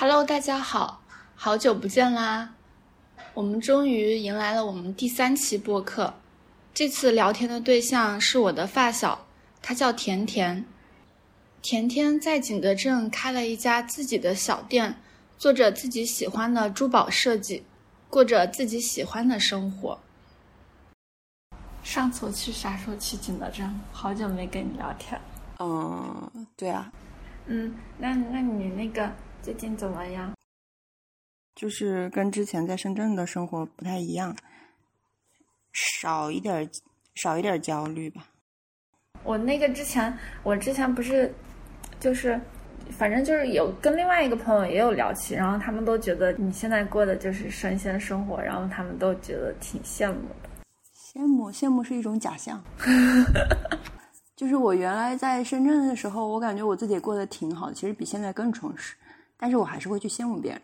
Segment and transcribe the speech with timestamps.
[0.00, 1.02] Hello，大家好，
[1.36, 2.54] 好久不见啦！
[3.34, 6.14] 我们终于迎来了我们第三期播客。
[6.72, 9.26] 这次聊天的对象是我的发小，
[9.60, 10.64] 他叫甜甜。
[11.60, 14.96] 甜甜在景德镇开了一家自己的小店，
[15.36, 17.62] 做着自己喜欢的珠宝设计，
[18.08, 20.00] 过着自己喜欢的生活。
[21.82, 23.78] 上次我去啥时候去景德镇？
[23.92, 25.20] 好久没跟你聊天。
[25.58, 26.90] 嗯，对啊，
[27.44, 29.12] 嗯，那那你那个
[29.42, 30.32] 最近怎么样？
[31.54, 34.36] 就是跟之前在深圳的生活不太一样，
[35.72, 36.68] 少一点儿
[37.14, 38.26] 少一点儿焦虑吧。
[39.24, 41.32] 我那个之前，我之前不是，
[41.98, 42.40] 就是，
[42.90, 50.50] 反正就是有跟另外一个朋友也有聊起，然后他们都觉得你现在过的就是神仙生活，然后他们都觉得挺羡慕的。
[50.94, 52.62] 羡慕羡慕是一种假象，
[54.36, 58.96] 就是我原来在深圳的时候，我感觉我自己过得挺好的，其实比现在更充实，
[59.40, 60.60] 但是我还是会去羡慕别人。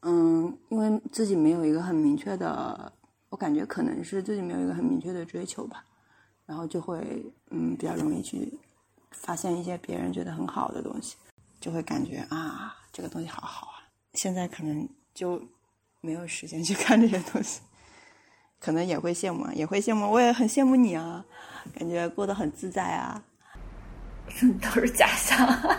[0.00, 2.90] 嗯，因为自己没有一个很明确的，
[3.28, 5.84] 我感觉可能是自己没有一个很明确的追求吧，
[6.46, 8.58] 然后就会嗯比较容易去
[9.10, 11.16] 发现一些别人觉得很好的东西，
[11.60, 13.84] 就会感觉啊这个东西好好啊。
[14.14, 15.42] 现在可能就
[16.00, 17.60] 没有时间去看这些东西，
[18.58, 21.22] 可能也会羡慕，也会羡慕，我也很羡慕你啊，
[21.74, 23.22] 感觉过得很自在啊。
[24.60, 25.36] 都是假象，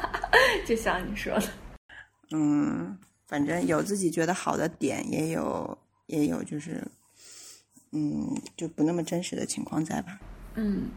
[0.66, 1.48] 就像你说的。
[2.31, 6.86] 嗯，反正有自己觉得好的点，也有也有就是，
[7.92, 10.20] 嗯，就不那么真实的情况在吧。
[10.55, 10.89] 嗯，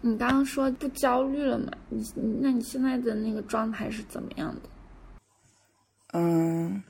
[0.00, 1.70] 你刚刚说不焦虑了嘛？
[1.88, 4.60] 你你那你现在的那个状态是怎么样的？
[6.14, 6.82] 嗯，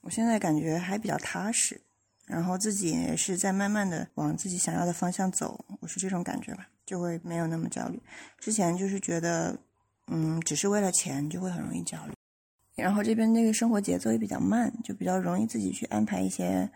[0.00, 1.80] 我现在感觉还比较踏实，
[2.26, 8.00] 然后自己也是在慢慢的往自己想要的方向走，我是这种感觉吧，就会没有那么焦虑。
[8.38, 9.56] 之前就是觉得，
[10.08, 12.12] 嗯，只是为了钱就会很容易焦虑。
[12.76, 16.70] 然后这边那个生活节奏也比较慢，就比较容易自己去安排一些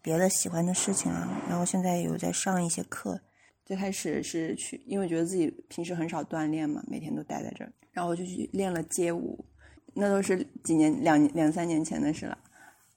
[0.00, 1.28] 别的喜欢的事情啊。
[1.46, 3.20] 然后现在有在上一些课，
[3.66, 9.44] 最开始是去，因为觉得自己平时很少锻炼嘛，每天都待在这儿，然后我就去练了街舞，
[9.92, 12.38] 那都是几年两两三年前的事了，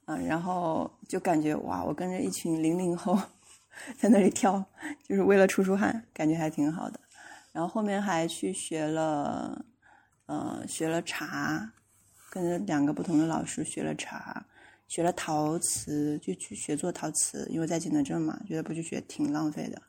[0.05, 3.19] 嗯，然后就感觉哇，我跟着一群零零后
[3.99, 4.63] 在那里跳，
[5.03, 6.97] 就是为了出出汗，感觉还挺好的。
[7.51, 9.65] 然后后面还去学了，
[10.27, 11.73] 呃，学了茶。
[12.35, 14.45] 跟着两个不同的老师学了茶，
[14.89, 19.81] 学了陶瓷，就去学做陶瓷，因为在景德镇嘛，觉得不去学挺浪费的。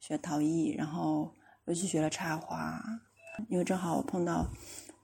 [0.00, 1.30] 学陶艺，然后
[1.66, 2.82] 又去学了插花，
[3.50, 4.50] 因为正好我碰到，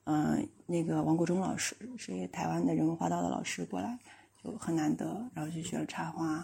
[0.05, 3.99] 嗯、那个王国忠老师是一个台湾的人文花道的老师过来，
[4.43, 6.37] 就很难得，然后去学了插花，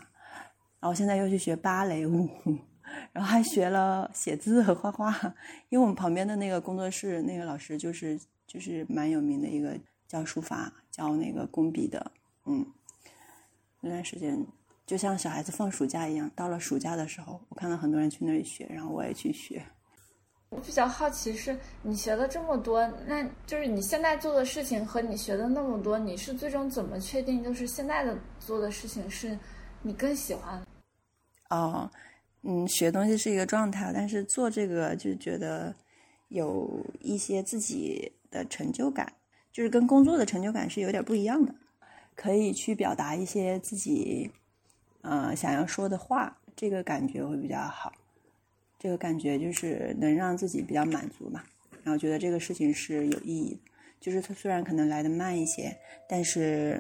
[0.81, 2.29] 然后现在又去学芭蕾舞，
[3.11, 5.35] 然后还学了写字和画画，
[5.71, 9.75] 因为我们旁边的那个工作室那个老师就是就是蛮有名的一个。
[10.09, 12.13] 教书法、教那个工笔的，
[12.45, 12.65] 嗯，
[13.81, 14.47] 那段时间
[14.87, 19.65] 就像小孩子放暑假一样，到了暑假的时候，我看到很多人去那里学，然后我也去学。
[20.51, 29.37] 我比较好奇是，你学了这么多，那就是你现在做的事情和你学的那么多，你是最终怎么确定就是现在的做的事情是
[29.83, 30.65] 你更喜欢？
[31.51, 31.91] 哦，
[32.43, 35.75] 嗯，学东西是一个状态，但是做这个就觉得
[36.29, 39.13] 有一些自己的成就感。
[39.57, 41.55] 就是跟工作的成就感是有点不一样的，
[42.15, 44.31] 可以去表达一些自己，
[45.01, 47.91] 呃，想要说的话，这个感觉会比较好。
[48.79, 51.43] 这个感觉就是能让自己比较满足嘛，
[51.83, 53.61] 然后觉得这个事情是有意义的。
[53.99, 55.75] 就是它虽然可能来得慢一些，
[56.07, 56.79] 但是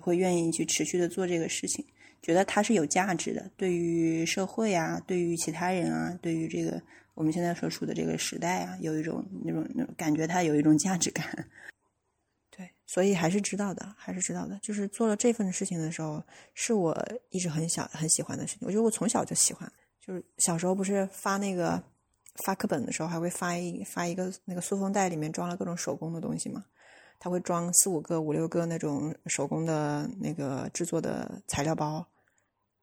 [0.00, 1.84] 会愿意去持续的做这个事情，
[2.20, 6.82] 觉得它是有价值的，对于社会啊，对于其他人啊，对于这个
[7.14, 11.24] 我们现在所处的这个时代啊，有一种那种那种感觉，它有一种价值感。
[12.90, 14.58] 所以还是知道的，还是知道的。
[14.62, 16.96] 就是做了这份事情的时候，是我
[17.28, 18.66] 一直很小很喜欢的事情。
[18.66, 21.80] 我觉得我从小就喜欢，就是小时候不是发那个
[22.44, 26.64] 发课本的时候，还会发一发一个那个塑封袋，里面装了各种手工的东西嘛。
[27.20, 32.06] 他会装四五个、五六个那种手工的那个制作的材料包。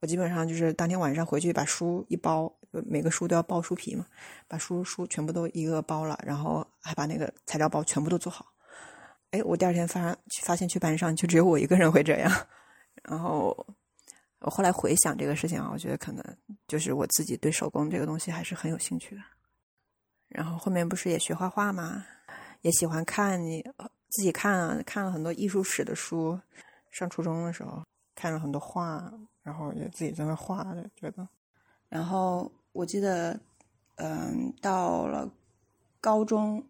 [0.01, 2.53] 我基本上就是当天晚上回去把书一包，
[2.85, 4.05] 每个书都要包书皮嘛，
[4.47, 8.45] 把书书全部都一个包了，然后还把那个材料包全部都做好。
[9.31, 12.31] 哎，我第二天发发现去班上就只有我一个人会这样，
[13.03, 13.55] 然后
[14.39, 16.23] 我后来回想这个事情啊，我觉得可能
[16.67, 19.21] 就是我自己对手工这个东西还是很有兴趣的。
[20.29, 22.05] 然后后面不是也学画画嘛，
[22.61, 23.61] 也喜欢看你
[24.09, 26.39] 自己看啊，看了很多艺术史的书。
[26.91, 27.83] 上初中的时候
[28.15, 29.11] 看了很多画，
[29.43, 31.27] 然后也自己在那画的，觉得。
[31.89, 33.37] 然后我记得，
[33.95, 35.29] 嗯，到了
[35.99, 36.65] 高中。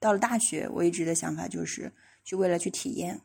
[0.00, 1.92] 到了大学，我一直的想法就是
[2.24, 3.20] 去为了去体验，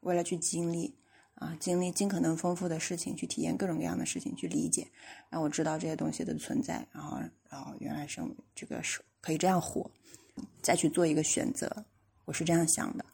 [0.00, 0.94] 为了去经历
[1.34, 4.86] 啊，经历尽可能丰富的事情，去体验各种各样的事情，去理解，
[5.30, 7.18] 让我知道这些东西的存在，然后，
[7.50, 8.20] 然后原来是
[8.54, 9.90] 这个是可以这样活，
[10.60, 11.84] 再去做一个选择，
[12.24, 13.04] 我是这样想的。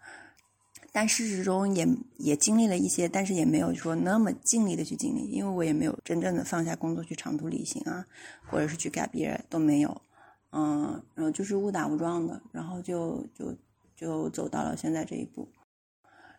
[0.90, 8.04] 但事实中也也经历了一些，但是也没有说那么尽力的去经历，因为我也没有真正的放下工作去长途旅行啊，
[8.50, 10.02] 或者是去改别人都没有，
[10.50, 13.54] 嗯，然后就是误打误撞的，然后就就
[13.94, 15.48] 就走到了现在这一步，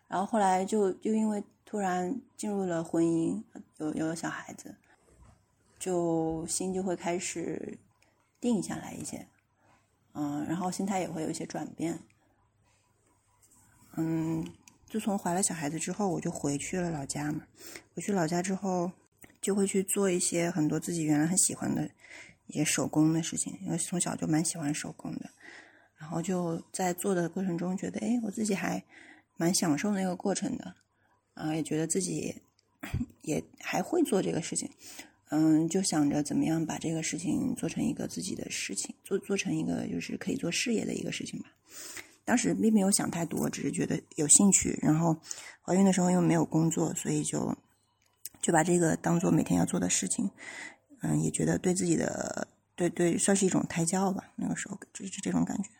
[0.08, 3.42] 然后后来就就因为突然进入了婚姻，
[3.78, 4.74] 有有了小孩子，
[5.78, 7.78] 就心就会开始
[8.40, 9.28] 定下来一些，
[10.14, 12.00] 嗯，然后心态也会有一些转变。
[13.96, 14.44] 嗯，
[14.88, 17.42] 自从怀了小孩子之后，我就回去了老家嘛。
[17.94, 18.90] 回去老家之后，
[19.40, 21.88] 就会去做一些很多自己原来很喜欢的
[22.50, 25.30] 一些手工的事情，因为从小就蛮喜欢手工的。
[25.96, 28.82] 然后就在做的过程中，觉得哎，我自己还
[29.36, 30.74] 蛮享受那个过程的，
[31.34, 32.34] 啊，也觉得自己
[33.22, 34.70] 也还会做这个事情。
[35.28, 41.48] 嗯，就想着怎么样把这个事情做成一个自己的事情，做做成一个就是可以做事业的一个事情吧。
[42.24, 44.78] 当时并没有想太多，只是觉得有兴趣。
[44.82, 45.16] 然后
[45.62, 47.56] 怀孕的时候又没有工作，所以就
[48.40, 50.30] 就把这个当做每天要做的事情。
[51.00, 54.32] 嗯，也觉得对自己的对对算是一种胎教吧。
[54.36, 55.70] 那个时候就是这种感觉，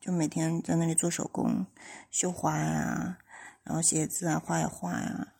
[0.00, 1.66] 就每天在那里做手工、
[2.10, 3.18] 绣花呀，
[3.64, 5.34] 然后写字啊、画呀画呀，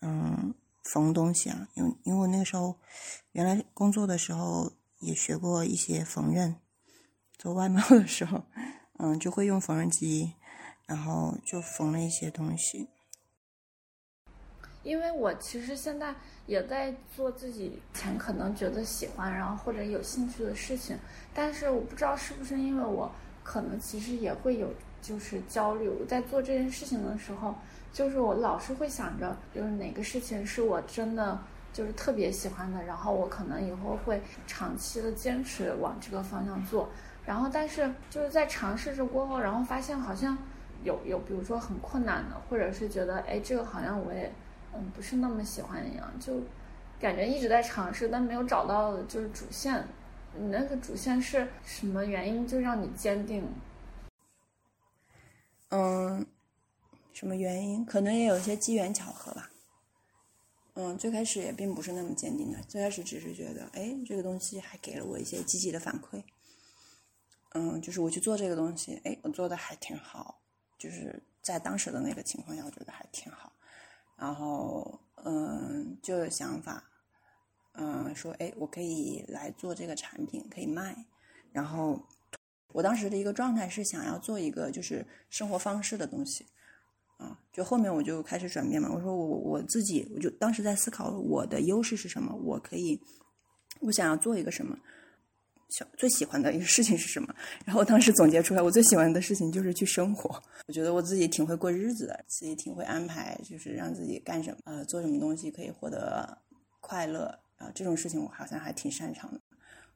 [0.00, 1.68] 嗯，缝东西啊。
[1.74, 2.78] 因为因为我那个时候
[3.32, 6.54] 原来工作的时候也学过一些缝纫，
[7.36, 8.44] 做外贸的时候。
[8.96, 10.34] 嗯，就会用缝纫机，
[10.86, 12.88] 然后就缝了一些东西。
[14.84, 16.14] 因为我其实现在
[16.46, 20.96] 也在做自己以前可能觉得喜欢，然后或者有兴趣的事情，
[21.34, 23.10] 但是我不知道是不是因为我
[23.42, 24.68] 可能其实也会有
[25.02, 25.88] 就是焦虑。
[25.88, 27.54] 我在做这件事情的时候，
[27.92, 31.38] 就是我老是会想着，就是哪个事情是我真的
[31.72, 36.88] 就是特别喜欢的，然后我可能以后会长期的坚持往这个方向做。
[37.26, 40.36] 然后，但是就是在尝试着过后，然后发现好像
[40.82, 44.30] 有有，比如说很困难的，或者是觉得哎，这个好像我也
[44.74, 46.40] 嗯不是那么喜欢一样，就
[47.00, 49.86] 感觉一直在尝试，但没有找到就是主线。
[50.36, 53.46] 你那个主线是什么原因就让你坚定？
[55.70, 56.26] 嗯，
[57.12, 57.84] 什么原因？
[57.84, 59.50] 可能也有一些机缘巧合吧。
[60.74, 66.20] 嗯，最开始也并不是那么坚定的，最开始只是觉得哎，这个东西还给了我一些积极的反馈。
[67.50, 70.40] 嗯，就是我去做这个东西，哎，我做的还挺好，
[70.76, 73.52] 就是在当时的那个情况下，我觉得还挺好。
[74.16, 76.84] 然后，嗯，就有想法，
[77.72, 81.06] 嗯，说，哎，我可以来做这个产品，可以卖。
[81.52, 82.00] 然后，
[82.72, 86.46] 我当时的一个状态是想要做一个就是生活方式的东西，
[87.18, 88.90] 啊，就后面我就开始转变嘛。
[88.92, 93.00] 我说我我自己，我就当时在思考我的优势是什么，我可以，
[93.80, 94.78] 我想要做一个什么。
[95.68, 97.34] 小最喜欢的一个事情是什么？
[97.64, 100.42] 然后我当时总结出来，我最喜欢的事情就是去生活。
[100.66, 106.38] 我觉得我自己挺会过日子的，自己挺会安排，就是让自己干什么，呃，做什么东西可以获得
[106.80, 107.26] 快乐
[107.56, 109.40] 啊，这种事情我好像还挺擅长的。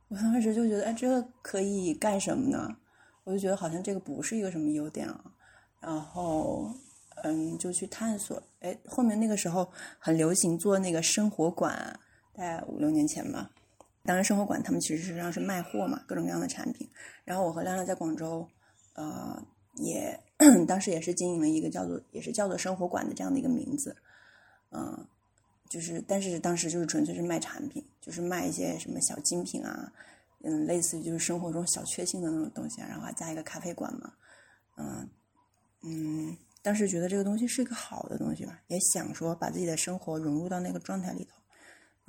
[0.09, 2.77] 我当时就觉得，哎，这个可以干什么呢？
[3.25, 5.23] 我就觉得好像这个不是一个什么优点啊。
[5.81, 6.75] 然后，
[7.23, 8.43] 嗯，就去探索。
[8.61, 11.99] 哎，后面那个时候很流行做那个生活馆，
[12.33, 13.51] 大概五六年前吧。
[14.09, 16.89] 当然，生活馆他们其实实际上是卖货嘛，各种各样的产品。
[17.27, 18.49] 然后我和亮亮在广州，
[18.95, 19.39] 呃，
[19.75, 20.19] 也
[20.67, 23.95] 当时也是经营了一个叫做也是叫做生活馆的这样的一个名字，
[24.71, 25.07] 嗯，
[25.69, 29.93] 就是但是当时就是纯粹是卖产品，就是卖一些什么小精品啊，
[30.43, 34.11] 嗯，类似于就是生活中小确幸的那种东西啊，然后还加一个咖啡馆嘛，
[34.79, 35.07] 嗯
[35.83, 41.37] 嗯，当时觉得这个东西是一个好的东西吧，也想说把自己的生活融入到那个状态里头。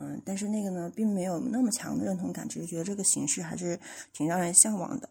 [0.02, 3.78] 嗯，但是那个呢，并没有那么强的认同感，只是觉得这个形式还是
[4.14, 5.10] 挺让人向往的。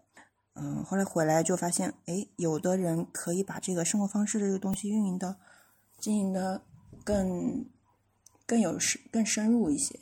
[0.55, 5.37] 嗯，后来回来就发现，哎，有的人可以把这个生活方式的这个东西运营的、
[5.99, 6.63] 经营的
[7.05, 7.67] 更
[8.47, 9.95] 更有深、更深入一些。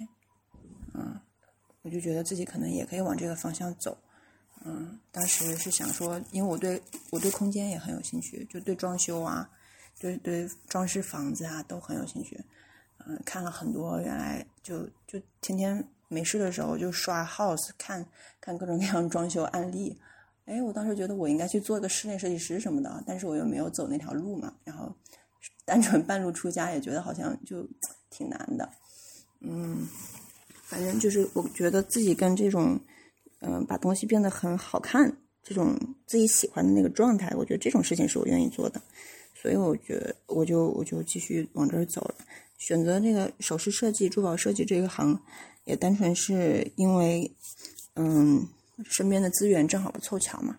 [0.95, 1.21] 嗯，
[1.83, 3.99] 我就觉得自己可能也可以往这个方向走。
[4.65, 9.51] 嗯，当时是想说，因为我对我对空间也很有兴趣，就对装修啊，
[9.99, 12.41] 对对装饰房子啊都很有兴趣。
[13.05, 18.05] 嗯，看了很多，原来就就天天没事的时候就刷 house 看
[18.41, 19.99] 看各种各样装修案例。
[20.47, 24.55] 哎，我当时觉得我应该去做个室内设计师什么的，但是我又没有走那条路嘛。
[24.65, 24.95] 然后
[25.65, 27.69] 单纯半路出家，也觉得好像就
[28.11, 28.69] 挺难的。
[29.41, 29.89] 嗯，
[30.63, 32.79] 反正就是我觉得自己跟这种
[33.41, 35.13] 嗯把东西变得很好看，
[35.43, 35.77] 这种
[36.07, 38.81] 自己喜欢的那个状态，我觉得这种事情是我愿意做的。
[39.35, 42.15] 所以我觉得我就我就继续往这儿走了。
[42.59, 45.21] 选择那个首饰设计、珠宝设计这个行，
[45.65, 47.31] 也单纯是因为，
[47.95, 48.49] 嗯，
[48.85, 50.57] 身边的资源正好不凑巧嘛。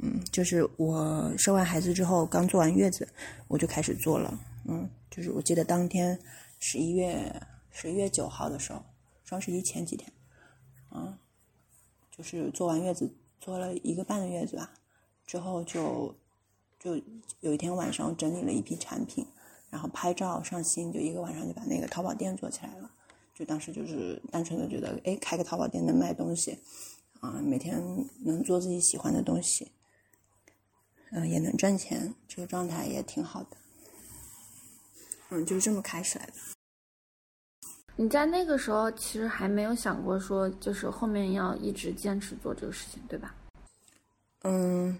[0.00, 3.08] 嗯，就是我生完孩子之后，刚做完月子，
[3.48, 4.38] 我就开始做了。
[4.64, 6.18] 嗯，就是我记得当天
[6.60, 7.34] 十一月
[7.70, 8.84] 十一月九号的时候，
[9.24, 10.12] 双十一前几天，
[10.94, 11.18] 嗯，
[12.16, 14.72] 就是做完月子，做了一个半的月子吧，
[15.26, 16.14] 之后就
[16.78, 16.96] 就
[17.40, 19.26] 有一天晚上整理了一批产品。
[19.70, 22.90] 然后拍照上新，就一个晚上就把那个淘宝店做起来了。
[23.34, 26.58] 就当时就是单纯的觉得，哎，开个淘宝店能卖东西，
[27.20, 27.80] 啊，每天
[28.24, 29.70] 能做自己喜欢的东西，
[31.12, 33.56] 嗯，也能赚钱，这个状态也挺好的。
[35.30, 36.32] 嗯，就是这么开始来的。
[37.94, 43.34] 你在那个时候其实还没有想过说，就是后面要一直坚持做这个事情，对吧？
[44.42, 44.98] 嗯，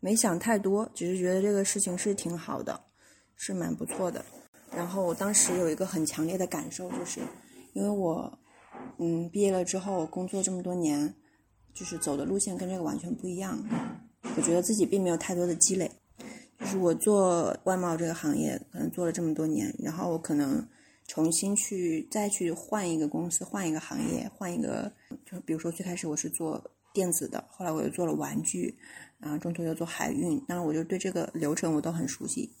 [0.00, 2.87] 没想太多，只是觉得这个事情是挺好的。
[3.38, 4.22] 是蛮不错的，
[4.76, 7.20] 然后我当时有一个很强烈的感受，就是
[7.72, 8.38] 因为我，
[8.98, 11.14] 嗯，毕业了之后工作这么多年，
[11.72, 13.58] 就是走的路线跟这个完全不一样。
[14.36, 15.88] 我觉得自己并没有太多的积累，
[16.58, 20.66] 就是我做外贸这个行业可能做了这么多年，然后我可能
[21.06, 24.92] 重新去再去换一个公司，换一个行业，换一个，
[25.24, 28.76] 就比如说最开始我是做电子的，后来我又做了玩具，
[29.18, 32.52] 然后中途又做海运，当然我就对这个流程我都很熟悉。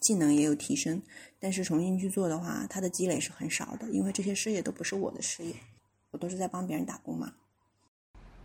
[0.00, 1.02] 技能也有提升，
[1.38, 5.54] 但是重新去做的话，它的积累是很少的，因为这些事业都不是我的事业，
[6.10, 7.32] 我都是在帮别人打工嘛。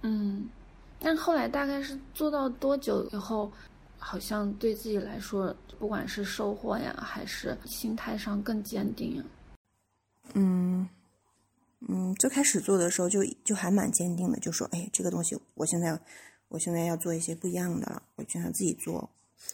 [0.01, 0.49] 嗯，
[0.99, 3.51] 但后来大概是做到多久以后，
[3.99, 9.23] 好像对自己来说，不管是收获呀，还是心态上更坚定呀。
[10.33, 10.89] 嗯
[11.87, 15.99] 嗯，最开始做的时候就就还蛮坚定的，就说哎，这个东西我现在
[16.47, 19.09] 我现在要做一些不一样的了，我就想自己做。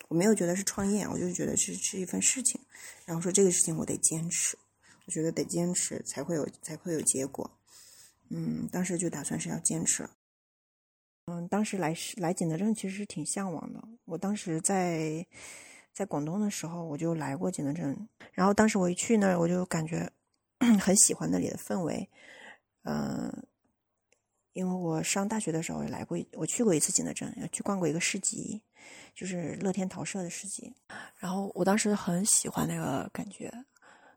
[0.08, 2.60] 我没有觉得是创业，我就觉得是是一份事情，
[3.06, 4.58] 然后说这个事情我得坚持，
[5.06, 7.50] 我觉得得坚持才会有才会有结果，
[8.30, 10.08] 嗯，当时就打算是要坚持，
[11.26, 15.26] 嗯，当时来来景德镇其实是挺向往的，我当时在
[15.94, 20.10] 在广东的时候我就来过景德镇，然后当时我一去那儿我就感觉
[20.80, 22.10] 很喜欢那里的氛围，
[22.84, 23.46] 嗯。
[24.58, 28.60] 因为我上大学的时候也来过，我去过一次景德镇，去逛过一个市集，
[29.14, 30.74] 就是乐天陶社的市集。
[31.20, 33.54] 然后我当时很喜欢那个感觉，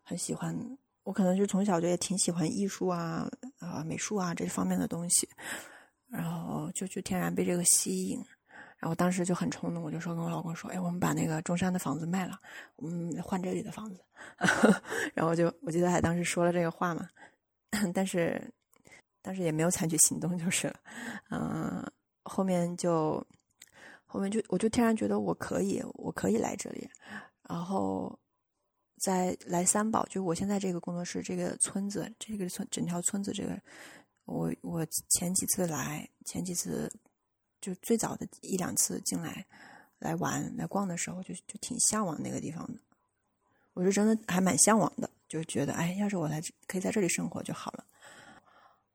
[0.03, 0.57] 很喜欢。
[1.03, 5.29] 我可能就从小就也挺喜欢艺术啊、啊美术啊这方面的东西，
[6.09, 8.19] 然后就就天然被这个吸引。
[8.79, 12.41] 然后当时就很冲动，我就说跟我老公说：“哎，我们把那个中山的房子卖了，
[12.77, 14.01] 我们换这里的房子。”
[15.13, 17.07] 然后就我记得还当时说了这个话嘛，
[17.93, 18.51] 但是。
[19.23, 20.81] 但是也没有采取行动，就是了，
[21.31, 23.25] 嗯，后面就
[24.07, 26.89] 后面就我就天然觉得我可以，我可以来这里，
[27.49, 28.19] 然后
[28.99, 33.61] 在来三宝，就我现在这个工作室这个村子，这个村整条村子，这个
[34.25, 36.91] 我我前几次来，前几次
[37.61, 39.45] 就最早的一两次进来
[39.99, 42.79] 来玩来逛的时候，就就挺向往那个地方的，
[43.75, 47.85] 我是真的还蛮向往的，就觉得哎，要是我来可以在这里生活就好了。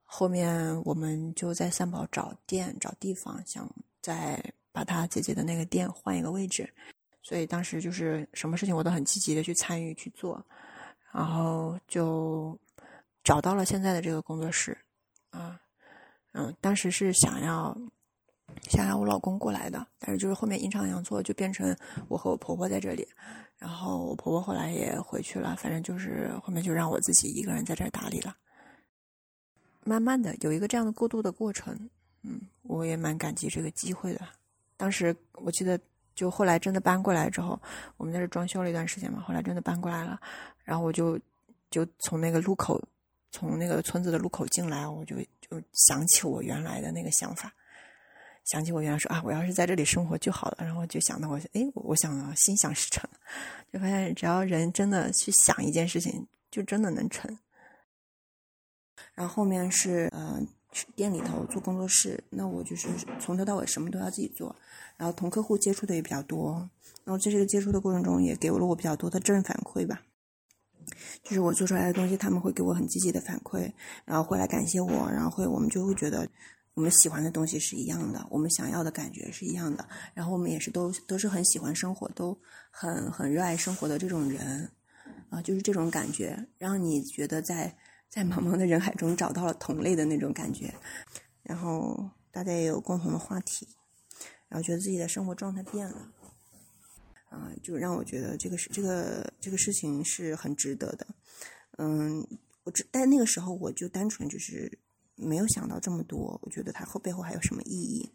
[0.05, 3.69] 后面我们就在三宝找店找地方，想
[4.01, 6.71] 再把他姐姐的那个店换一个位置，
[7.21, 10.45] 所以当时就是什么事情我都很积极的去参与去做，
[11.11, 12.57] 然后就
[13.23, 14.77] 找到了现在的这个工作室，
[15.31, 15.59] 啊，
[16.33, 17.75] 嗯，当时是想要
[18.69, 21.75] 想要我老公过来的，但是就是后面阴差阳错就变成
[22.07, 23.07] 我和我婆婆在这里，
[23.57, 28.35] 然后我婆婆后来也回去了，反正就是后面就让我自己一个人在这儿打理了。
[29.85, 31.89] 慢慢的有一个这样的过渡的过程，
[32.23, 34.19] 嗯，我也蛮感激这个机会的。
[34.75, 35.79] 当时我记得，
[36.15, 37.57] 就后来真的搬过来之后，
[37.97, 40.19] 我们在这装修了一段时间嘛，后来真的搬过来了，
[40.63, 41.19] 然后我就
[41.69, 42.81] 就从那个路口，
[43.31, 47.53] 从那个村子的路口进来，我就就想起我原来的那个想法，
[48.45, 53.07] 想起我原来说啊，我要是在这里生活就好了，然后就想到我，哎，我想心想事成，
[53.71, 57.37] 就发现只要人真的去想一件事情，就真的能成。
[59.13, 60.47] 然后后面是嗯呃
[60.93, 64.53] 店里头做工作室，那我就是从头到尾什么都要自己做，
[64.97, 66.69] 然后同客户接触的也比较多，
[67.05, 70.01] 然后在这个接触的过程中也给了我比较多的正反馈吧，
[71.23, 73.71] 就是我做出来的东西他们会给我很积极的反馈，
[74.03, 76.27] 然后会来感谢我，然后会我们就会觉得
[76.73, 82.37] 我们喜欢的东西是一样的，我们想要的感觉是一样的，然后我们也是都都是很喜欢生活，都
[82.69, 84.69] 很很热爱生活的这种人，
[85.29, 87.77] 啊，就是这种感觉让你觉得在。
[88.09, 90.73] 在茫茫的人海中找到了同类的那种感觉，
[91.43, 93.67] 然后大家也有共同的话题，
[94.47, 96.11] 然后觉得自己的生活状态变了，
[97.29, 101.05] 啊，就让我觉得这个是这个这个事情是很值得的。
[101.77, 102.25] 嗯，
[102.63, 104.79] 我只但那个时候我就单纯就是
[105.15, 108.09] 没有想到这么多，我觉得它后背后还有什么意义？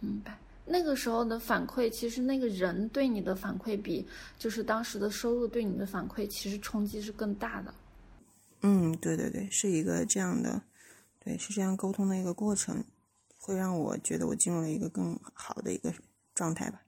[0.00, 0.38] 明白。
[0.64, 4.06] 那个时候的反馈，其实那个人对你的反馈比
[4.38, 7.74] 就是当时的收入对你的反馈，其实冲击是更大的。
[8.62, 10.62] 嗯，对对对，是一个这样的，
[11.18, 12.84] 对，是这样沟通的一个过程，
[13.38, 15.92] 会让我觉得我进入了一个更好的一个
[16.34, 16.82] 状态吧。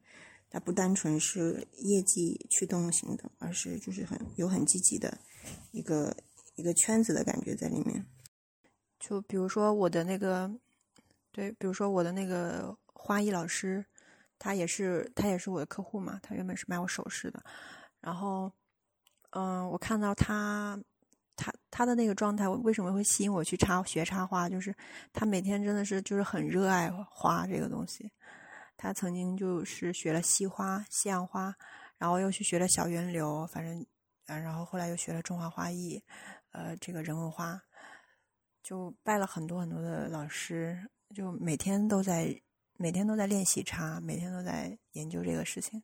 [0.49, 5.19] 它不单纯是业绩驱动型的，而是就是很有很积极的
[5.73, 6.17] 一个
[6.55, 8.07] 一个圈子的感觉在里面。
[8.99, 10.51] 就比如说我的那个，
[11.31, 12.77] 对，比如说我的那个。
[13.07, 13.85] 花艺老师，
[14.39, 16.19] 他也是他也是我的客户嘛。
[16.23, 17.45] 他原本是卖我首饰的，
[18.01, 18.51] 然后，
[19.33, 20.81] 嗯，我看到他，
[21.77, 24.49] 他的那个状态，为什么会吸引我去插学插花？
[24.49, 24.73] 就是
[25.13, 28.09] 他每天真的是就是很热爱花这个东西。
[28.77, 31.53] 他曾经就是学了西花、西洋花，
[31.99, 33.85] 然后又去学了小圆流，反正，
[34.27, 36.01] 啊，然后后来又学了中华花艺，
[36.53, 37.61] 呃，这个人文花，
[38.63, 40.79] 就拜了很多很多的老师，
[41.13, 42.41] 就每天都在。
[42.77, 45.81] 每天都在练习插，每天都在研究这个事情，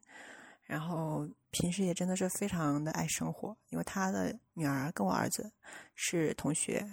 [0.64, 3.56] 然后平时也真的是非常的爱生活。
[3.68, 5.50] 因为他的女儿跟我儿子
[5.94, 6.84] 是同学，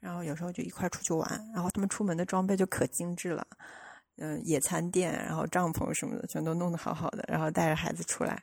[0.00, 3.46] 然后有时候就一块出去玩，然后他们出门的装备就可精致了，
[4.16, 8.42] 嗯，野餐垫，然后帐篷什么的全都弄得好好的，然后带着孩子出来，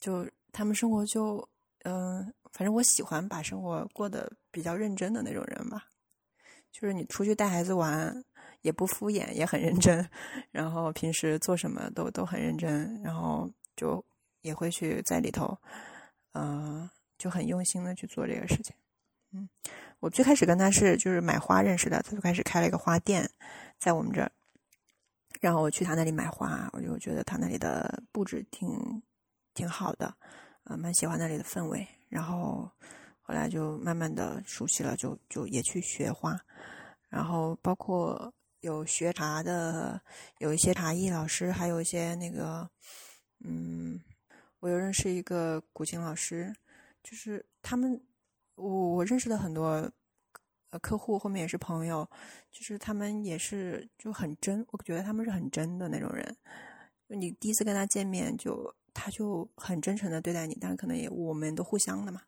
[0.00, 1.46] 就他们生活就
[1.84, 5.84] 嗯，反正我喜欢把生活过得比较认真的那种人吧，
[6.70, 8.24] 就是你出去带孩子玩。
[8.62, 10.08] 也不敷衍，也很认真，
[10.52, 14.00] 然后平时做什么都都很认真，然后就
[14.42, 15.56] 也会去在里头，
[16.34, 18.76] 嗯，就很用心的去做这个事情。
[19.32, 19.48] 嗯，
[19.98, 23.28] 我最开始跟他是就是买花认识的，他就开始开了一个花店，
[23.78, 24.30] 在我们这儿，
[25.40, 29.02] 然后我去他那里买花，我就觉得他那里的布置挺
[29.54, 30.14] 挺好的，
[30.64, 32.70] 啊，蛮喜欢那里的氛围，然后
[33.22, 36.38] 后来就慢慢的熟悉了，就就也去学花，
[37.08, 38.32] 然后包括。
[38.62, 40.00] 有学茶的，
[40.38, 42.70] 有一些茶艺老师，还有一些那个，
[43.40, 44.00] 嗯，
[44.62, 46.54] 我又认识一个古琴老师，
[47.02, 48.00] 就是他们，
[48.54, 49.90] 我我认识的很多
[50.70, 52.08] 呃客户，后面也是朋友，
[52.52, 56.36] 就是他们也是就很真，我觉得他们是很真的那种人。
[57.08, 62.22] 你第一次跟他见面，就他就很真诚的对待你，但可能也我们都互相的嘛，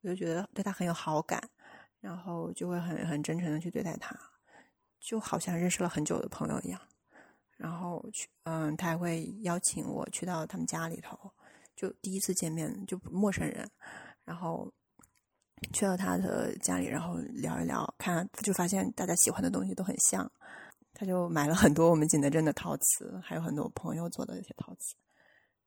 [0.00, 1.38] 我就觉得对他很有好感，
[2.00, 4.18] 然后就会很很真诚的去对待他。
[5.00, 6.80] 就好像认识了很久的朋友一样，
[7.58, 11.30] 然后去，嗯，他还会邀请我去到他们家里头，
[11.76, 13.70] 就第一次见面就陌生人，
[14.24, 14.72] 然后
[15.72, 20.30] 去到他的家里，然后聊一聊，看就发现大家喜欢的东西都很像，
[20.92, 24.94] 他就买了很多我们景德镇的陶瓷，还有很多朋友做的一些陶瓷，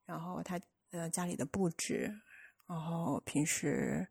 [0.05, 0.59] 然后他
[0.91, 2.11] 呃家里的布置，
[2.67, 4.07] 然后平时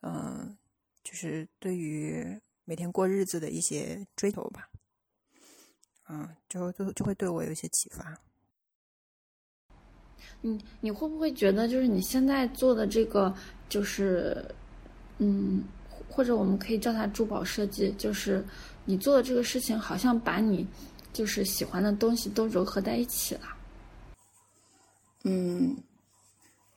[0.00, 0.56] 嗯
[1.02, 2.40] 就是对于。
[2.66, 4.70] 每天过日子的一些追求吧，
[6.08, 8.16] 嗯，就就就会对我有一些启发。
[10.40, 13.34] 你你会不会觉得，就是你现在做的这个，
[13.68, 14.44] 就是
[15.18, 15.62] 嗯，
[16.08, 18.44] 或者我们可以叫它珠宝设计，就是
[18.84, 20.66] 你做的这个事情，好像把你
[21.12, 23.42] 就是喜欢的东西都糅合在一起了。
[25.24, 25.76] 嗯，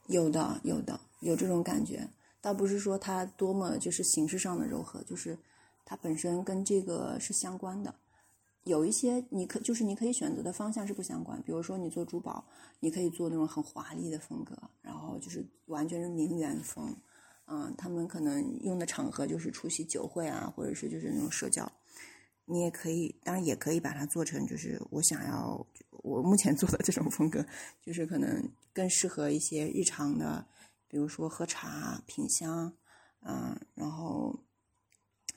[0.07, 2.07] 有的，有的，有这种感觉。
[2.41, 5.37] 倒不是说它多么就是形式上的柔和，就是。
[5.85, 7.93] 它本身跟这个是相关的，
[8.63, 11.41] 有一些你可就是你可以选择的方向是不相关。
[11.43, 12.45] 比如说你做珠宝，
[12.79, 16.95] 你可以做那种很华丽的风格，然后就是完全是名媛风，
[17.45, 21.69] 嗯，他们可能用的场合就是出席酒会啊，或者是就是那种社交。
[22.45, 25.65] 你也可以，当然也可以把它做成就是我想要
[26.03, 27.45] 我目前做的这种风格，
[27.81, 30.45] 就是可能更适合一些日常的，
[30.87, 32.73] 比如说喝茶品香，
[33.21, 34.39] 嗯，然后。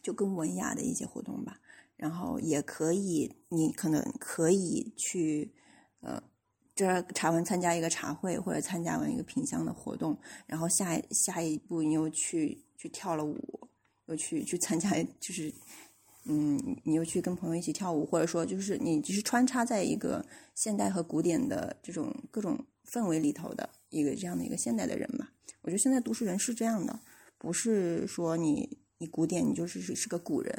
[0.03, 1.59] 就更文雅的一些活动吧，
[1.97, 5.51] 然后也可以，你可能可以去，
[6.01, 6.23] 呃，
[6.75, 13.69] 这茶完参加一个茶会，或者参加完一个品香的活动，然后下下一步你又去去跳了舞，
[14.07, 15.51] 又去去参加，就是，
[16.25, 20.23] 嗯，你又去跟朋友一起跳舞，或者说就是你只是穿插在一个
[20.55, 25.33] 现代和古典的这种各种氛围里头的一个这样的一个现代的人吧。
[25.63, 27.01] 我觉得现在读书人是这样的，
[27.39, 28.79] 不是说你。
[28.99, 30.51] 你古典，你就是是是个古人；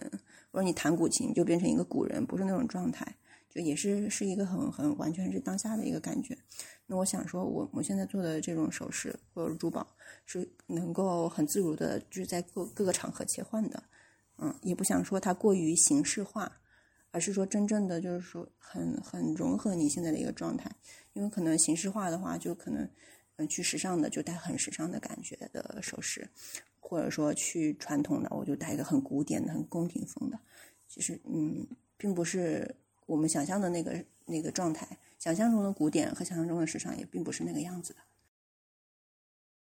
[0.57, 3.05] 或者你弹古琴，就变成一个古人，不是那种状态，
[3.47, 6.35] 就也是是一个很很完全是当下的一个感觉。
[6.87, 9.85] 那我想说，我我现在做的这种首饰或者珠宝，
[10.25, 13.83] 是能够很自如的，就是在各各个场合切换的。
[14.39, 16.51] 嗯，也不想说它过于形式化，
[17.11, 20.71] 而是说真正的就是说很很融合你现在的一个状态。
[21.13, 22.89] 因为可能形式化的话，就可能
[23.35, 26.27] 嗯去时尚的就戴很时尚的感觉的首饰，
[26.89, 30.39] 或者说去传统的，我就戴一个很古典的、很宫廷风的。
[30.87, 32.73] 其实嗯，并不是
[33.05, 34.87] 我们想象的那个那个状态，
[35.19, 37.99] 想象中的古典和想象中的时尚也并不是那个样子的。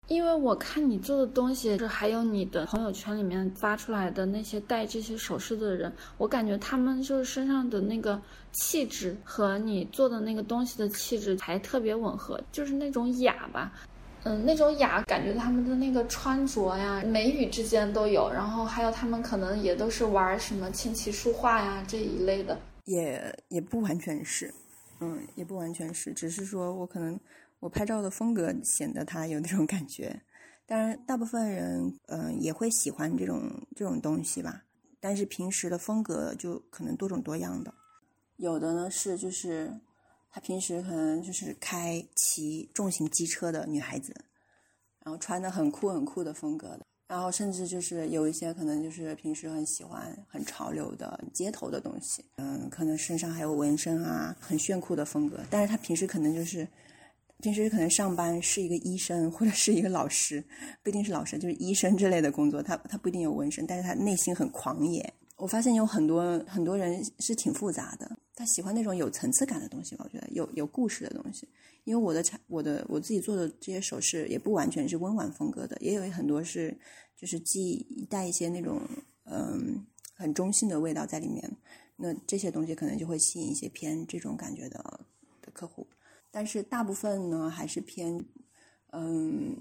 [0.08, 8.22] 因为我看你做的东西，是还有你的朋友圈里面发出来的那些戴这些首饰的人，我感觉他们就是身上的那个
[8.54, 13.72] 气质和你做的那个东西的气质还特别吻合，就是那种雅吧，
[14.24, 24.54] 嗯，那种雅，感觉他们的那个穿着呀，眉宇之间都有，然后还有他们可能也都是玩什么琴棋书画呀这一类的，也也不完全是，
[25.00, 27.20] 嗯，也不完全是，只是说我可能。
[27.62, 30.20] 我拍照的风格显得他有那种感觉，
[30.66, 33.40] 当然，大部分人嗯也会喜欢这种
[33.76, 34.64] 这种东西吧。
[35.00, 37.72] 但是平时的风格就可能多种多样的，
[38.38, 39.72] 有的呢是就是
[40.32, 44.16] 她平时可能就是开骑重型机车的女孩子，
[45.04, 55.42] 然后穿的很酷很酷的风格的，然后甚至就是有一些可能就是平时很喜欢很潮流的街头的东西，嗯，可能身上还有纹身啊，很炫酷的风格。
[55.50, 56.68] 但是她平时可能就是。
[57.44, 60.44] 平时可能上班是一个医生或者是一个老师，
[60.84, 62.62] 不一定是老师，就是医生之类的工作。
[62.62, 65.12] 他他不一定有纹身，但是他内心很狂野。
[65.42, 70.06] 我发现有很多很多人是挺复杂的，他喜欢那种有层次感的东西吧？
[70.06, 71.50] 我觉得有有故事的东西。
[71.84, 76.78] 因为我的产我的我自己做的这些首饰也不完全是温婉风格的，也有很多是
[77.18, 78.80] 就是既带一些那种
[79.24, 81.52] 嗯很中性的味道在里面。
[81.96, 84.78] 那这些东西可能就会吸引一些偏这种感觉的
[85.42, 85.88] 的客户。
[86.30, 88.24] 但是大部分呢，还是偏，
[88.94, 89.58] 嗯，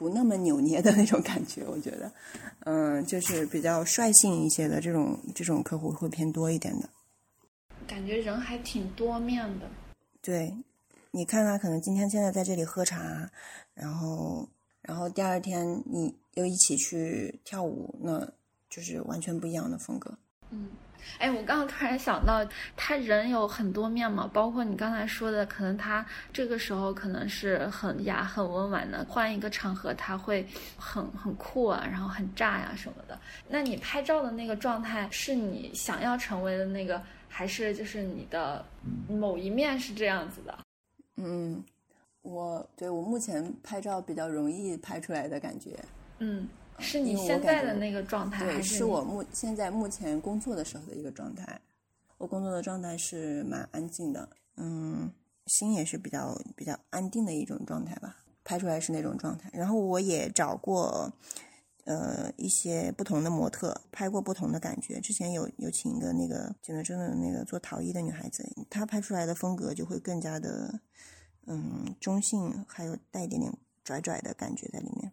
[0.00, 1.62] 不那么扭捏的那种感觉。
[1.66, 2.10] 我觉得，
[2.60, 6.88] 嗯，就是比较率性一些的这种这种客户会偏多一点的。
[7.86, 9.68] 感觉人还挺多面的。
[10.22, 10.56] 对，
[11.10, 13.30] 你看他可能今天现在在这里喝茶，
[13.74, 14.48] 然后
[14.80, 18.26] 然后第二天你又一起去跳舞，那
[18.70, 20.16] 就是完全不一样的风格。
[20.48, 20.70] 嗯。
[21.18, 33.18] 哎，我刚刚突然想到，他人有很多面嘛，包括你刚才说的，可能他这个时候可能是很雅、很温婉的，换一个场合他会很很酷啊，然后很炸呀什么的。
[33.48, 38.64] 那你拍照的那个状态是你想要成为的那个，还是就是你的
[39.08, 40.58] 某一面是这样子的？
[41.16, 41.62] 嗯，
[42.22, 45.78] 我对我目前拍照比较容易拍出来的感觉，
[46.18, 46.48] 嗯。
[46.80, 51.60] 是你现在的那个状态，对，是我目现在目前工作的时候的一个状态。
[52.18, 55.10] 我工作的状态是蛮安静的，嗯，
[55.46, 58.16] 心也是比较比较安定的一种状态吧。
[58.42, 59.48] 拍出来是那种状态。
[59.52, 61.12] 然后我也找过，
[61.84, 65.00] 呃，一些不同的模特，拍过不同的感觉。
[65.00, 70.80] 之前有有请一个那个景德镇的那个做陶艺的女孩子，她拍出来的风格就会更加的，
[71.46, 73.52] 嗯，中性，还有带一点点
[73.84, 75.12] 拽拽的感觉在里面。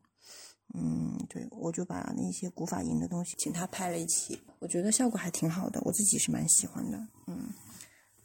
[0.74, 6.98] 嗯，对，我就把那些古法银的东西请他拍了一期，我觉得效果还挺好的，我自己是蛮喜欢的。
[7.28, 7.50] 嗯，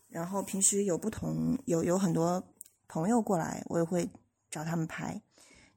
[0.08, 2.42] 然后平时有不同有有很多
[2.88, 4.08] 朋友过来，我也会
[4.50, 5.22] 找他们拍，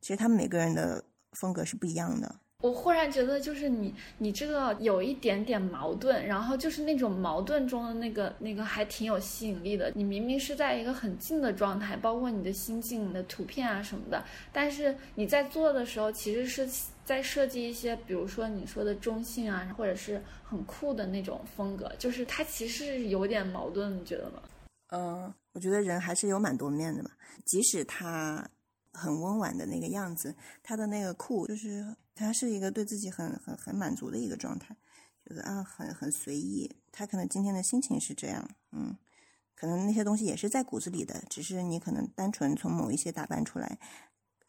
[0.01, 2.39] 其实他们每个人的风格是不一样的。
[2.63, 9.91] 我忽然觉得，就是你，你这个有一点点矛盾，然后就是那种矛盾中的那个那个还挺有吸引力的。
[9.93, 16.67] 你明明是在一个很静的状态，包括你的心境、你的图片啊什么的，但是你在做的时候，其实是
[17.03, 24.41] 在设计一些，比如说你说的中性啊，或者是很酷的那种风格，就是它其实有点矛盾，你觉得吗？
[24.89, 27.11] 嗯，我觉得人还是有蛮多面的嘛，
[27.45, 28.49] 即使他。
[28.97, 34.75] 很温婉的那个样子，他的那个酷，就是他是一个对自己很很很满足的一个状态，
[35.27, 36.73] 觉得啊很很随意。
[36.91, 38.97] 他可能今天的心情是这样，嗯，
[39.53, 43.77] 可能那些东西也是在骨子里的，只是你可能单纯从某一些打扮出来，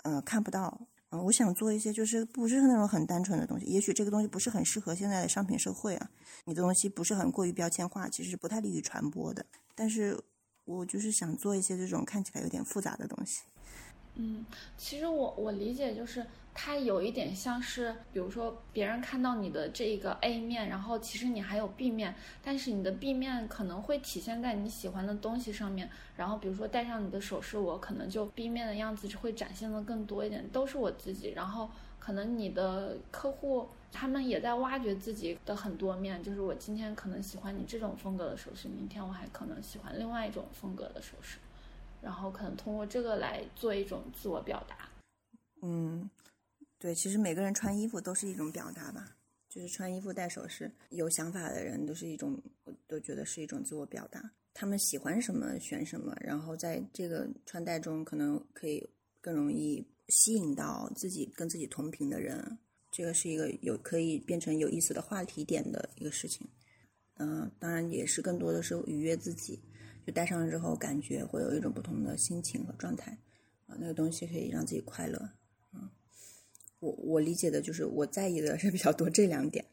[0.05, 0.87] 呃，看不到。
[1.11, 6.11] 嗯，我想做一些就是不是那种很单纯的东西，也许这个东西不是很适合现在的商品社会啊，
[6.45, 9.47] 你的东西不是很过于标签化，其实是不太利于传播的。
[9.77, 10.21] 但是
[10.65, 13.43] 我就是想做一些这种看起来有点复杂的东西。
[14.17, 14.45] 嗯，
[14.77, 16.25] 其实我我理解就是
[16.55, 25.91] 它有一点像是，比如说别人看到你的这一个 A 面，然后其实你还有 B 面，但是你的 B 面可能会体现在你喜欢的东西上面。
[26.17, 31.33] 然后比如说戴上你的首饰，我可能就 B 面的样子就会展现的更多一点，都是我自己。
[31.33, 41.37] 然后可能你的客户他们也在挖掘自己的很多面，就是我今天可能喜欢你这种风格的首饰，明天我还可能喜欢另外一种风格的首饰。
[42.07, 44.89] 然后可能通过这个来做一种自我表达。
[45.61, 46.09] 嗯，
[46.79, 49.17] 对，其实每个人穿衣服都是一种表达吧，
[49.49, 54.23] 就是穿衣服戴首饰，有想法的人都是一种，我都觉得是一种自我表达。
[54.55, 58.89] 他们喜欢什么选什么，然后在这个穿戴中可能可以
[59.21, 62.57] 更容易吸引到自己跟自己同频的人，
[62.93, 66.47] 这个是一个有可以变成有意思的话题点的一个事情。
[67.15, 69.61] 嗯，当然也是更多的是愉悦自己，
[70.07, 73.11] 就戴上了之后感觉会有一种不同的心情和状态
[73.67, 75.31] 啊，那个东西可以让自己快乐。
[75.73, 75.91] 嗯，
[76.79, 79.65] 我我理解的就是我在意的是比较多这两点。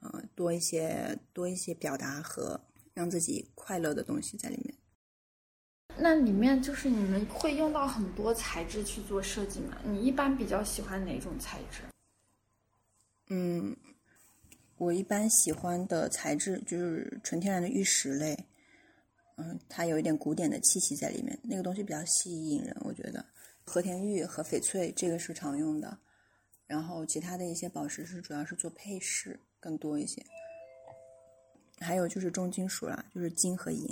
[0.00, 2.60] 啊，多一些多一些表达和
[2.92, 4.74] 让自己快乐的东西在里面。
[5.96, 9.78] 那里面就是你们会用到很多材质去做设计吗？
[9.82, 11.84] 你一般比较喜欢哪种材质？
[13.30, 13.74] 嗯，
[14.76, 18.44] 我一般喜欢的材质就是纯天然的玉石类。
[19.36, 23.24] 嗯，它有一点古典的气息在里面，那个东西比较吸引人，我觉得。
[23.64, 25.98] 和田玉和翡翠这个是常用的，
[26.66, 29.40] 然后其他的一些宝石是主要是做配饰。
[29.64, 30.22] 更多一些，
[31.78, 33.88] 还有就是重金属啦，就是金和银，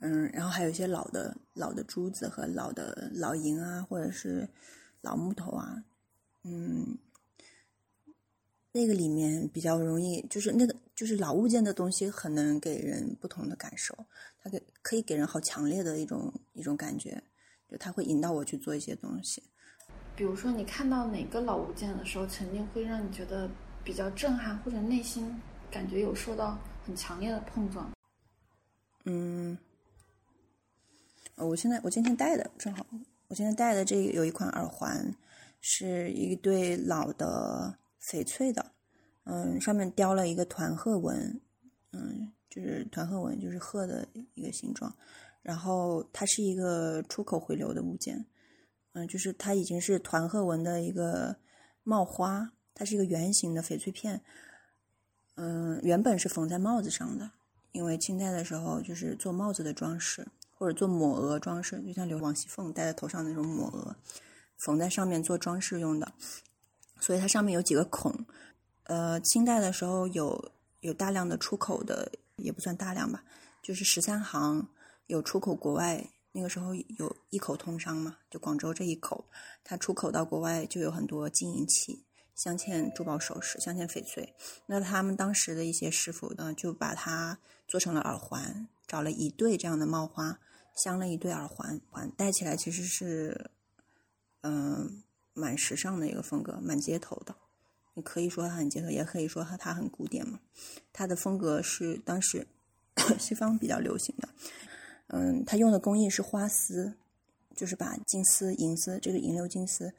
[0.00, 4.48] 嗯，然后还有一些老的老的珠子和老的老银啊，或者是
[5.00, 5.84] 老木头啊，
[6.42, 6.98] 嗯，
[8.72, 13.96] 那个里面比较容易，就是那个就是老物件的东西，很能给人不同的感受，
[14.42, 17.22] 它给可以给人好强烈的一种一种感觉，
[17.68, 19.42] 就它会引导我去做一些东西。
[20.16, 23.50] 比如说，你看到哪个老物件的时候，曾经会让你觉得。
[23.82, 27.90] 比较震撼，或者内心感觉有受到很强烈的碰撞。
[29.06, 29.56] 嗯，
[31.36, 32.84] 我现在我今天戴的正好，
[33.28, 35.16] 我今天戴的这有一款耳环，
[35.62, 38.72] 是一对老的翡翠的，
[39.24, 41.40] 嗯，上面雕了一个团鹤纹，
[41.92, 44.94] 嗯，就是团鹤纹就是鹤的一个形状，
[45.40, 48.26] 然后它是一个出口回流的物件，
[48.92, 51.36] 嗯，就是它已经是团鹤纹的一个
[51.84, 52.50] 帽花。
[52.72, 54.22] 它是一个圆形的翡翠片，
[55.34, 57.30] 嗯，原本是缝在帽子上的，
[57.72, 63.94] 因为清代的时候就是做帽子的装饰，或者做抹额装饰，就像刘王熙凤戴在头上那种抹额，
[64.56, 66.10] 缝在上面做装饰用的，
[67.00, 68.24] 所以它上面有几个孔。
[68.84, 72.10] 呃，清代的时候有有大量的出口的，
[72.42, 73.24] 也不算大量吧，
[73.62, 74.68] 就是十三行
[75.06, 79.28] 有出口国外，那个时候有一口通商嘛，就广州这一口，
[79.64, 82.04] 它出口到国外就有很多金银器。
[82.36, 84.34] 镶嵌珠宝首饰，镶嵌翡翠。
[84.64, 90.38] 那他们当时的一些师傅呢，就把它做成了耳环，找了一对这样的帽花，
[90.74, 93.50] 镶了一对耳环，环戴起来其实是，
[94.40, 95.02] 嗯，
[95.34, 97.36] 蛮时尚的一个风格，蛮街头的。
[98.00, 100.40] 可以说它很街头，也可以说它很古典嘛。
[100.92, 102.46] 它的风格是当时
[103.18, 104.28] 西方比较流行的。
[105.08, 106.94] 嗯，它用的工艺是花丝，
[107.54, 109.92] 就是把金丝、银丝，这个银鎏金丝，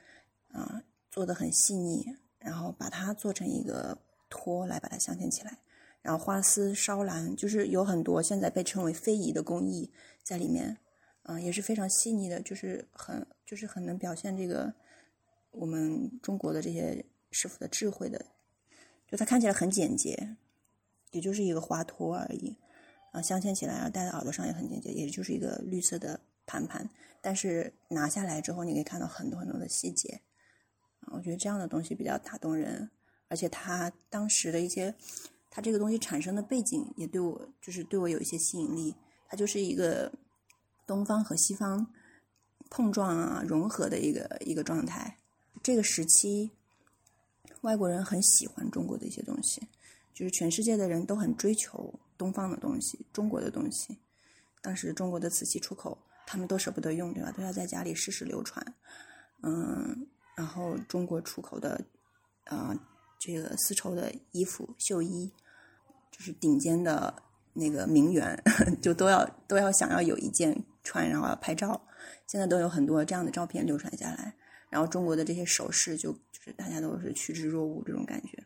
[0.52, 2.16] 啊，做的很细腻。
[2.44, 3.96] 然后把它做成一个
[4.28, 5.60] 托来把它镶嵌起来，
[6.02, 9.92] 然后花丝烧蓝，就是有很多现在被称为非遗的工艺
[10.24, 10.76] 在里面，
[11.22, 14.74] 嗯，也是非常细腻的，就是很就是很能表现这个
[15.52, 18.26] 我们中国的这些师傅的智慧的，
[19.08, 20.36] 就它看起来很简洁，
[21.12, 22.56] 也就是一个花托而已，
[23.12, 26.90] 啊，镶嵌起来啊戴在耳朵上也很简洁，也就是一个绿色的盘盘，
[27.22, 30.22] 但是拿下来之后你可以看到很多很多的细节
[31.00, 31.14] 啊。
[31.14, 32.90] 我觉得这样的东西比较打动人，
[33.28, 34.94] 而且他当时的一些，
[35.50, 38.96] 他这个东西产生的背景也对我，就是对我有一些吸引力。
[39.34, 40.12] 它就是一个
[40.86, 41.88] 东方和西方
[42.70, 45.20] 碰撞啊、融合的一个一个状态。
[45.64, 46.52] 这个时期，
[47.62, 49.62] 外国人很喜欢中国的一些东西，
[50.14, 53.98] 就是全世界的人都很追求东方的东西、中国的东西。
[54.62, 55.98] 当时中国的瓷器出口，
[56.28, 57.32] 他们都舍不得用，对吧？
[57.32, 58.76] 都要在家里世世流传。
[59.44, 60.08] 嗯。
[60.34, 61.84] 然后中国出口的，
[62.46, 62.76] 呃，
[63.20, 65.32] 这个丝绸的衣服、绣衣，
[66.10, 67.14] 就是顶尖的
[67.54, 68.42] 那个名媛，
[68.82, 71.80] 就都要都要想要有一件穿，然后要拍照。
[72.26, 74.34] 现在都有很多这样的照片流传下来。
[74.72, 78.44] 然后中国的这些首饰，就就是大家都是趋之若鹜这种感觉，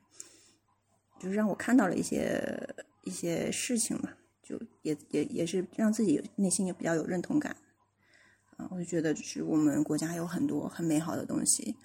[1.20, 4.10] 就是让我看到了一些一些事情嘛，
[4.42, 7.56] 就也也也是让自己内心也比较有认同感。
[8.58, 11.76] 啊，我就觉得，就是我们国家有很多很美好的东西，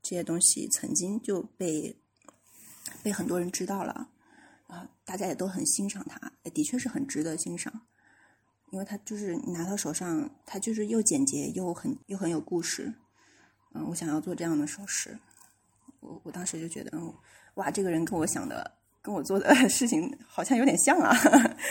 [0.00, 1.94] 这些东西曾经就被
[3.02, 4.08] 被很多人知道了，
[4.66, 7.82] 啊，大家也都很欣赏它，也的确是很值得欣赏，
[8.70, 12.94] 因为它就是拿到手上，它就是又简洁又很又很有故事。
[13.74, 15.18] 嗯，我想要做这样的首饰，
[16.00, 17.12] 我我当时就觉得，嗯，
[17.54, 18.70] 哇，这个人跟我想的，
[19.02, 21.12] 跟我做的 事情好像有点像啊，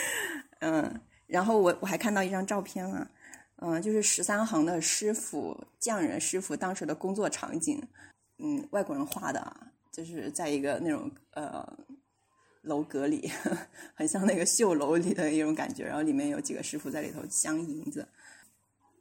[0.60, 3.10] 嗯，然后我我还看到一张照片了。
[3.58, 7.80] 嗯，就是十三行的师傅匠人师傅当时的工作场景，
[8.38, 9.56] 嗯，外国人画的啊，
[9.92, 11.66] 就是在一个那种呃
[12.62, 13.30] 楼阁里，
[13.94, 15.84] 很像那个绣楼里的一种感觉。
[15.84, 18.06] 然后里面有几个师傅在里头镶银子，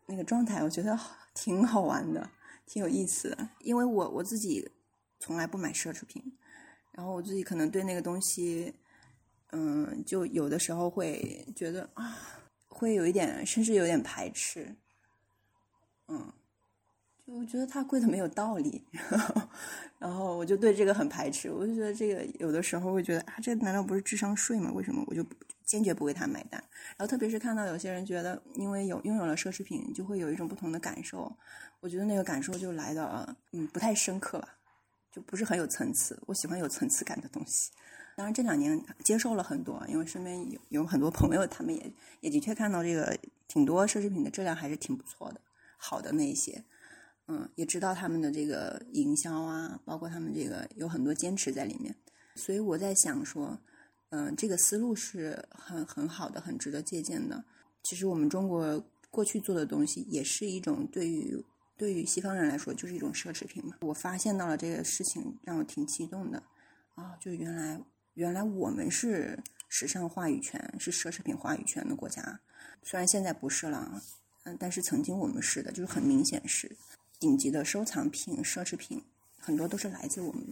[0.06, 0.98] 那个状态我觉得
[1.34, 2.30] 挺好玩的，
[2.66, 3.50] 挺有意思的。
[3.60, 4.70] 因为我我自己
[5.20, 6.24] 从来不买奢侈品，
[6.92, 8.74] 然后我自己可能对那个东西，
[9.52, 12.18] 嗯，就有的时候会觉得啊，
[12.68, 14.76] 会有一点，甚至有点排斥，
[16.08, 16.32] 嗯。
[17.26, 18.84] 就我觉得它贵的没有道理，
[19.98, 21.50] 然后我就对这个很排斥。
[21.50, 24.70] 我就觉得这个有的时候会觉得啊，这难道不是智商税吗？
[24.74, 25.26] 为什么我就
[25.66, 26.64] 坚决不为他买单？
[26.98, 31.36] 然后特别是看到有些人觉得，因为有拥有了奢侈品，就会有一种不同的感受。
[31.80, 34.50] 我觉得那个感受就来的嗯不太深刻吧，
[35.12, 36.22] 就不是很有层次。
[36.28, 37.72] 我喜欢有层次感的东西。
[38.16, 45.42] 当然这两年接受了很多，因为身边有有很多朋友，他们也也的确看到这个挺多奢侈品的质量还是挺不错的，
[45.78, 46.64] 好的那一些。
[47.28, 51.96] 嗯，也知道他们的这个营销啊，包括他们这个有很多坚持在里面，
[52.36, 53.58] 所以我在想说，
[54.16, 57.44] 嗯，这个思路是很很好的，很值得借鉴的。
[57.82, 61.44] 其实我们中国过去做的东西，也是一种对于
[61.76, 63.76] 对于西方人来说就是一种奢侈品嘛。
[63.82, 66.44] 我发现到了这个事情，让我挺激动的
[66.94, 67.18] 啊！
[67.20, 67.82] 就原来
[68.14, 72.40] 原来我们是时尚话语权，是奢侈品话语权的国家，
[72.84, 74.00] 虽然现在不是了，
[74.44, 76.72] 嗯，但是曾经我们是的，就是很明显是。
[77.20, 79.02] 顶级的收藏品、奢侈品，
[79.40, 80.46] 很多都是来自我们，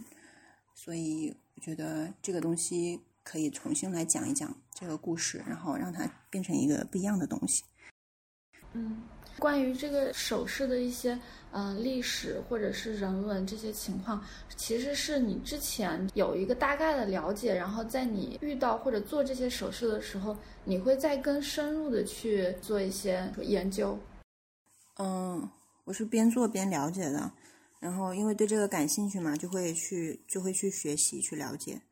[0.74, 7.62] 所以我觉得这个东西可以重新来讲一讲这个故事，然后让它变成一个不一样的东西。
[8.72, 9.02] 嗯，
[9.38, 11.18] 关于这个首饰的一些
[11.50, 14.24] 嗯历史或者是人文这些情况，
[14.56, 23.98] 其实是你之前有一个大概的了解，然后在你遇到或者做这些首饰的时候，你会再更深入的去做一些研究。
[24.98, 25.48] 嗯。
[25.84, 27.28] 我是边做边了解的，
[27.80, 31.82] 然后因为对这个感兴趣嘛，就会去就会去学习去了解，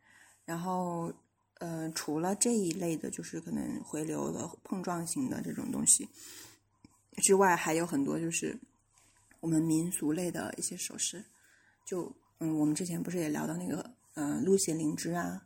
[0.51, 1.13] 然后
[1.61, 6.09] 呃，除了这一类的，就是可能回流的碰撞型的这种东西
[7.19, 8.59] 之外，还有很多就是
[9.39, 11.25] 我们民俗类的一些首饰，
[11.87, 15.41] 就嗯，我们之前不是也聊到那个嗯，鹿血灵芝啊，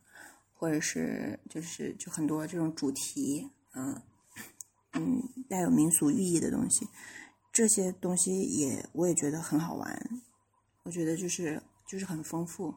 [0.55, 4.01] 或者是就是就很多这种主题嗯
[4.93, 6.87] 嗯带有民俗寓意的东西。
[7.53, 10.21] 这些东西也我也觉得很好玩，
[10.81, 12.73] 我觉得就是就是很丰富，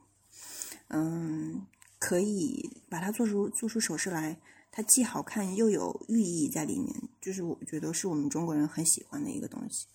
[0.88, 1.66] 嗯，
[1.98, 4.36] 可以把它做出做出首饰来，
[4.70, 9.86] 它既好看又有寓意在里面，就是我觉得是我们中国人很喜欢的一个东西。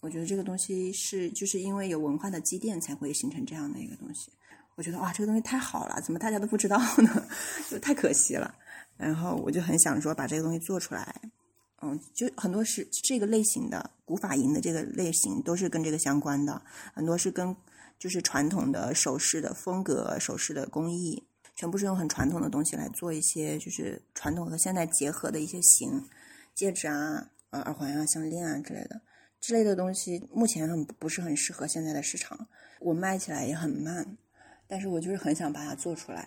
[0.00, 4.32] 我觉得这个东西是就是因为有文化的积淀才会形成这样的一个东西。
[4.76, 7.26] 我觉得哇，这个东西太好了，怎么大家都不知道呢？
[7.68, 8.54] 就太可惜了。
[8.96, 11.14] 然后我就很想说把这个东西做出来。
[11.82, 16.62] 嗯，就很多是这个类型的古法银的这个类型都是跟这个相关的，
[16.94, 17.54] 很多是跟
[17.98, 21.22] 就是传统的首饰的风格、首饰的工艺，
[21.60, 26.02] 全部是用很传统的东西来做一些就是传统和现代结合的一些型，
[26.54, 29.02] 戒指啊、呃耳环啊、项链啊之类的，
[29.42, 32.48] 之类的东西目前很不是很适合现在的市场，
[32.80, 34.16] 我卖起来也很慢，
[34.66, 36.26] 但是我就是很想把它做出来。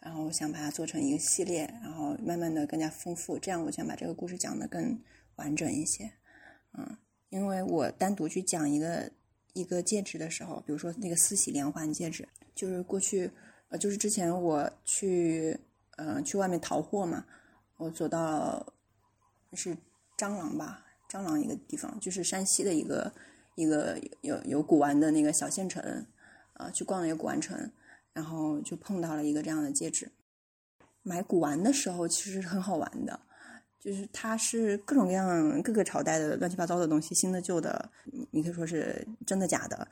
[0.00, 4.96] 然后想把它做成一个系列，然后慢慢的更加丰富，这样我想把这个故事讲得更
[5.36, 6.12] 完整一些。
[6.74, 6.96] 嗯，
[7.30, 9.10] 因为我单独去讲一个
[9.54, 13.28] 一个戒指的时候，比如说那个四喜连环戒指，就是过去
[13.68, 15.58] 呃，就是之前我去
[15.96, 17.24] 嗯去外面淘货嘛，
[17.76, 18.64] 我走到
[19.54, 19.76] 是
[20.16, 23.12] 蟑螂吧，蟑螂一个地方，就是山西的一个
[23.54, 26.06] 一个有有古玩的那个小县城，
[26.54, 27.70] 啊，去逛了一个古玩城。
[28.14, 30.10] 然后就碰到了一个这样的戒指。
[31.04, 33.20] 买古玩的时候其实很好玩的，
[33.78, 37.88] 就是它是各种各样、各个朝代的乱七八糟的东西，新的、旧的，
[38.32, 39.86] 你可以说是真的假的，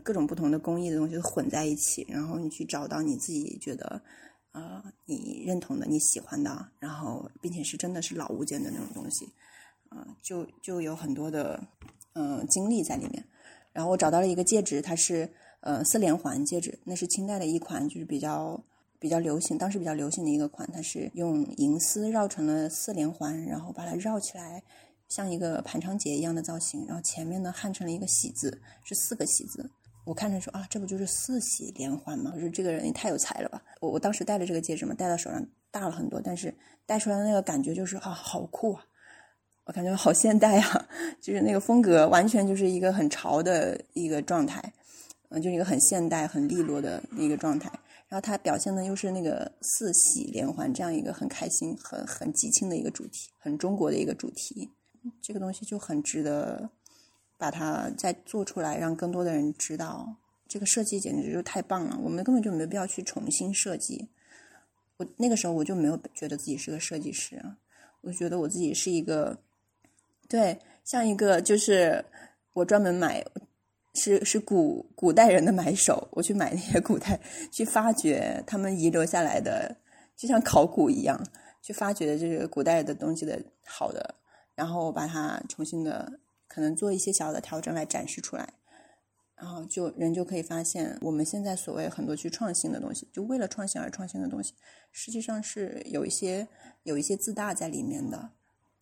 [0.00, 4.02] 各种不同的工艺的东西混在一起，然后你去找到你自己觉得，
[4.52, 9.32] 呃，你认同的、你喜欢的，然后并且是真的是老物件的那种东西，
[9.88, 11.62] 啊，就就有很多的
[12.14, 13.24] 嗯经历在里面。
[13.72, 15.30] 然后我找到了一个戒指，它是。
[15.64, 18.60] 呃，四连环戒指，那是清代的一款，就是比较
[18.98, 20.68] 比较流行，当时比较流行的一个款。
[20.72, 24.60] 它是用银丝绕成了四连环，然后把它绕起来，
[25.06, 26.84] 像一个盘长结一样的造型。
[26.88, 29.70] 然后前面呢焊成了一个喜字，是四个喜字。
[30.04, 32.32] 我看着说啊，这不就是四喜连环吗？
[32.34, 33.62] 我说这个人也太有才了吧！
[33.80, 36.54] 我我当时戴了这个戒指嘛，戴到手上大了很多，但是
[36.86, 38.84] 戴出来的那个感觉就是啊，好酷啊！
[39.64, 40.88] 我感觉好现代啊，
[41.22, 44.72] 就是那个风格完全就是一个很潮的一个状态。
[45.34, 47.70] 嗯，就是一个很现代、很利落的一个状态，
[48.06, 54.68] 然后它表现的又是那个四喜连环这样一个很开心、很很吉庆的一个主题，很中国的一个主题。
[55.22, 56.68] 这个东西就很值得
[57.42, 60.14] 把它再做出来，让更多的人知道。
[60.46, 64.08] 这个设计简直就太棒了，我们根本就没必要去重新设计。
[64.96, 67.42] 我那个时候我就没有觉得自己是个设计师，
[68.02, 69.36] 我觉得我自己是一个，
[70.28, 72.04] 对，像一个就是
[72.52, 73.24] 我专门买，
[73.94, 77.18] 是是古古代人的买手，我去买那些古代，
[77.50, 79.74] 去发掘他们遗留下来的，
[80.16, 81.20] 就像考古一样，
[81.60, 84.14] 去发掘这个古代的东西的好的，
[84.54, 86.20] 然后把它重新的
[86.52, 88.52] 可能做一些小的调整来展示出来。
[89.34, 94.54] 然后就人就可以发现，我们现在所谓很多去创新的东西，就为了创新而创新的东西，
[94.92, 96.46] 实际上是有一些
[96.82, 98.30] 有一些自大在里面的。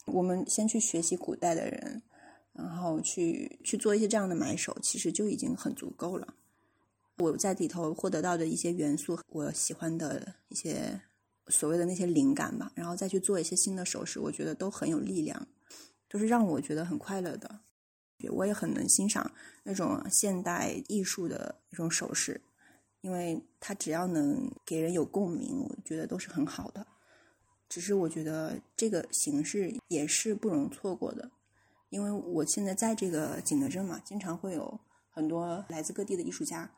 [0.06, 2.02] 我们先去学习古代的人，
[2.52, 6.34] 然后去去做一些这样的买手，其实就已经很足够了。
[7.18, 11.00] 我在里头获得到的一些元素，我喜欢的一些
[11.48, 15.46] 所谓的那些灵感吧，然后再去做一些新的首饰，我觉得都很有力量，
[16.10, 17.60] 都是让我觉得很快乐的。
[18.32, 19.32] 我也很能欣赏
[19.62, 22.38] 那种现代艺术的一种首饰，
[23.00, 26.86] 因为它只要能给人有共鸣，我觉得都是很好的。
[27.66, 31.30] 只是我觉得这个形式也是不容错过的，
[31.88, 36.70] 因为我现在在这个景德镇嘛，经常会有很多来自各地的艺术家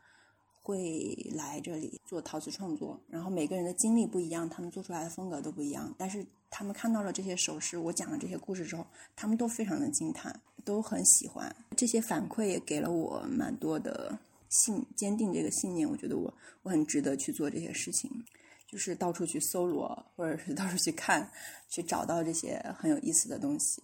[0.61, 6.25] 会来这里做陶瓷创作，然后每个人的经历不一样，他们做出来的风格都不一样，但是。
[6.55, 8.87] 他们看到了这些首饰，我讲了这些故事之后，
[9.17, 11.51] 他们都非常的惊叹，都很喜欢。
[11.75, 14.17] 这些反馈也给了我蛮多的
[14.51, 15.89] 信，坚定这个信念。
[15.89, 16.33] 我觉得我
[16.63, 18.11] 我很值得去做这些事情，
[18.69, 21.27] 就是到处去搜罗，或者是到处去看，
[21.71, 23.83] 去找到这些很有意思的东西，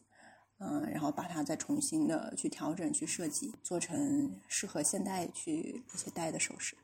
[0.58, 6.76] 嗯，然后把它再重新的去调整、去设计，做成适合现代去一些戴的首饰。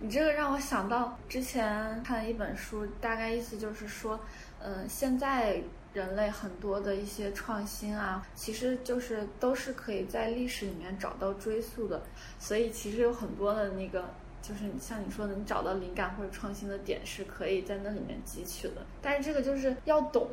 [0.00, 4.18] 你这个让我想到之前看了一本书，大概意思就是说。
[4.66, 5.60] 嗯，现在
[5.92, 12.02] 人类很多的一些创新啊，其实就是都是可以在历史里面找到追溯的。
[12.38, 14.06] 所以其实有很多的那个，
[14.40, 18.86] 就是像你说的，你找到灵感或者创新的点是可以在那里面汲取的。
[19.02, 20.26] 但是这个就是要懂，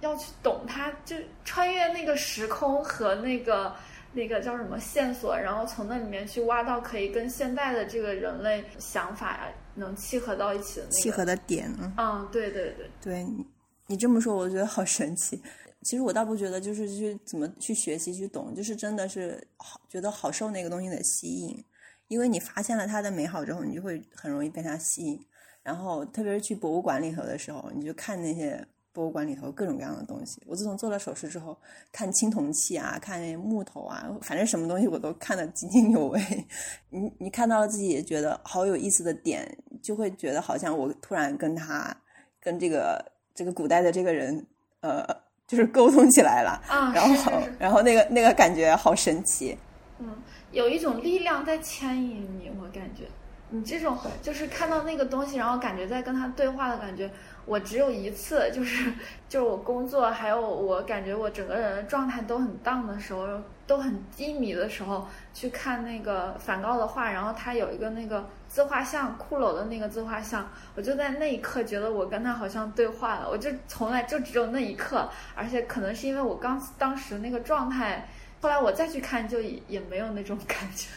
[0.00, 1.14] 要去懂它，就
[1.44, 3.72] 穿越那个时空和那个
[4.12, 9.48] 那个叫什么线索，然后从那里面去挖到可以跟现代的这个人类想法呀。
[9.74, 13.46] 能契合到一起的那个契合的点，嗯，对对对，对你
[13.86, 15.40] 你这么说，我觉得好神奇。
[15.82, 21.64] 其实我倒不觉得，就是去怎么去学习去懂，就是真的是好觉得好受那个东西的吸引，
[22.08, 25.20] 因为你发现了它的美好之后，你就会很容易被它吸引。
[25.62, 28.66] 然后特别是去博物馆里头的时候，你就看那些。
[28.92, 31.56] 博物馆里头各种各样的东西，我自从做了首饰之后，
[31.90, 36.20] 看青铜器啊， 看木头啊，反正什么东西我都看得津津有味。
[36.90, 41.96] 你你看到了自己也觉得好有意思的点，就会觉得好像我突然跟他
[42.40, 44.46] 跟这个这个古代的这个人，
[44.80, 45.04] 呃，
[45.48, 46.62] 就是沟通起来了。
[46.68, 49.56] 啊，然后然后那个那个感觉好神奇。
[49.98, 50.16] 嗯，
[50.50, 53.04] 有一种力量在牵引你，我感觉
[53.52, 57.10] 你这种就是看到那个东西，然后感觉在跟他对话的感觉。
[57.44, 58.90] 我只有一次，就是
[59.28, 63.26] 就是我工作，还有我感觉我整个人的状态都很荡的时候，
[63.66, 73.28] 都很低迷的时候，去看那个梵高的画，然后他有一个那个自画像，骷髅的那个自画像，我就在那一刻觉得我跟他好像对话了。
[73.28, 78.08] 我就从来就只有那一刻，而且可能是因为我刚当时那个状态，
[78.40, 80.88] 后来我再去看就也也没有那种感觉。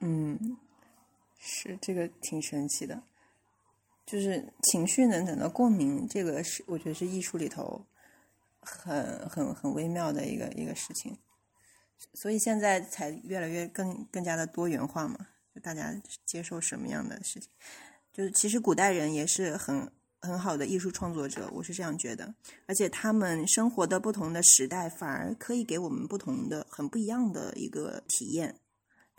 [0.00, 0.56] 嗯，
[1.44, 3.02] 是这个挺神奇的。
[4.04, 7.86] 就是情绪能等到共鸣，这个是我觉得是艺术里头
[8.60, 11.16] 很很很微妙的一个一个事情，
[12.12, 15.16] 所以现在才越来越更更加的多元化嘛，
[15.54, 15.94] 就大家
[16.26, 17.48] 接受什么样的事情，
[18.12, 19.90] 就是其实古代人也是很
[20.20, 22.34] 很好的艺术创作者，我是这样觉得，
[22.66, 28.56] 而且他们生活的不同的时代，反而可以给我们不同的很不一样的一个体验。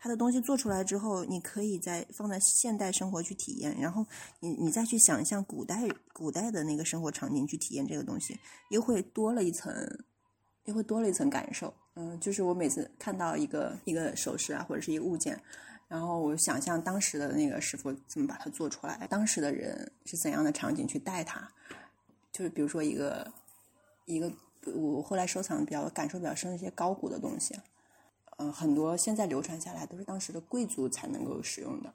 [0.03, 4.05] 他的东西做出来之后，你可以再放在现代生活去体验，然后
[4.41, 8.37] 你你再去想象古代古代的那个生活场景去体验这个东西，
[8.69, 9.73] 又会多了一层，
[10.65, 11.73] 又会多了一层感受。
[11.95, 15.41] 嗯，就是我每次看到一个一个首饰啊，或者是一个物件，
[15.87, 21.49] 然后我想象当时的那个师傅怎么把它做出来，当时的人是怎样的场景去带它，
[22.33, 23.31] 就是比如说一个
[24.03, 24.29] 一个
[24.65, 27.55] 我后来收藏比较感受比较深的一些高古的东西。
[28.51, 31.93] 很多现在流传下来都是当时的贵族才能够使用的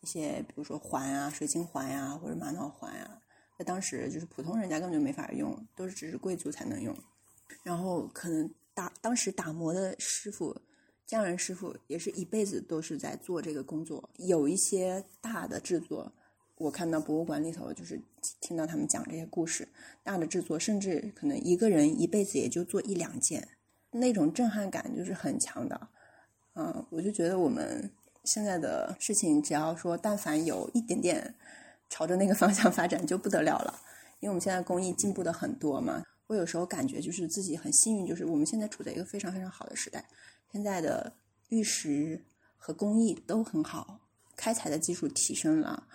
[0.00, 3.20] 一些，比如说环啊、水晶环呀，或者玛瑙环呀，
[3.58, 6.96] 在当时就是普通人家根本就没法用，都是只是贵族才能用。
[7.62, 10.54] 然后可能打当时打磨的师傅、
[11.06, 14.08] 匠人师傅也是一辈子都是在做这个工作。
[14.16, 16.12] 有一些大的制作，
[16.56, 18.00] 我看到博物馆里头就是
[18.40, 19.66] 听到他们讲这些故事，
[20.02, 23.48] 大的制作甚至可能一个人一辈子也就做一两件。
[23.90, 25.88] 那种震撼感就是很强的，
[26.54, 27.90] 嗯，我就觉得我们
[28.24, 31.34] 现在的事情，只要说但凡有一点点
[31.88, 33.80] 朝着那个 方向发展就不得了了。
[34.20, 40.04] 因为我们现在工艺进步的很多嘛，我有时候感觉就是自己很幸运，就是我们现在处在一个非常非常好的时代，
[40.52, 41.12] 现在的
[41.50, 42.24] 玉石
[42.56, 44.00] 和工艺都很好，
[44.36, 45.86] 开采的技术提升了，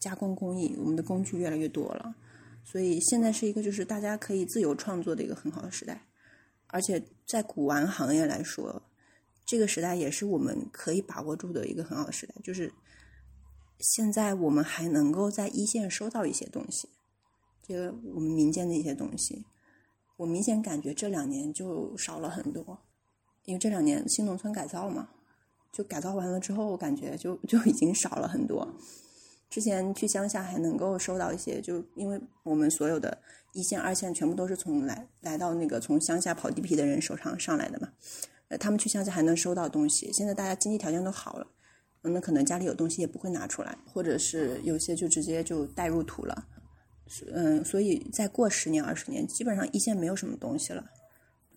[0.00, 2.16] 加工工艺我们的工具越来越多了，
[2.64, 6.02] 所以现在是一个就是大家可以自由创作的一个很好的时代，
[6.68, 8.82] 而且在古玩行业来说，
[9.44, 12.72] 这个时代也是我们可以把握住的一个很好的时代，就是
[13.78, 16.88] 现在我们还能够在一线收到一些东西。
[17.62, 19.44] 这个我们民间的一些东西，
[20.16, 22.80] 我明显感觉这两年就少了很多，
[23.44, 25.10] 因为这两年新农村改造嘛，
[25.72, 28.74] 就改造完了之后，我感觉就就已经少了很多。
[29.50, 33.18] 之前去乡下还能够收到一些，就因为我们所有的
[33.52, 37.88] 一线、二线全部都是从来来到那个从乡下跑地皮的人手上上来的嘛，
[38.48, 40.12] 呃，他们去乡下还能收到东西。
[40.12, 41.46] 现在大家经济条件都好了，
[42.02, 46.46] 那可能家里有东西也不会拿出来，或者是有些就直接就带入土了。
[47.32, 50.90] 嗯，所以再过十年二十年，基本上一线没有什么东西了，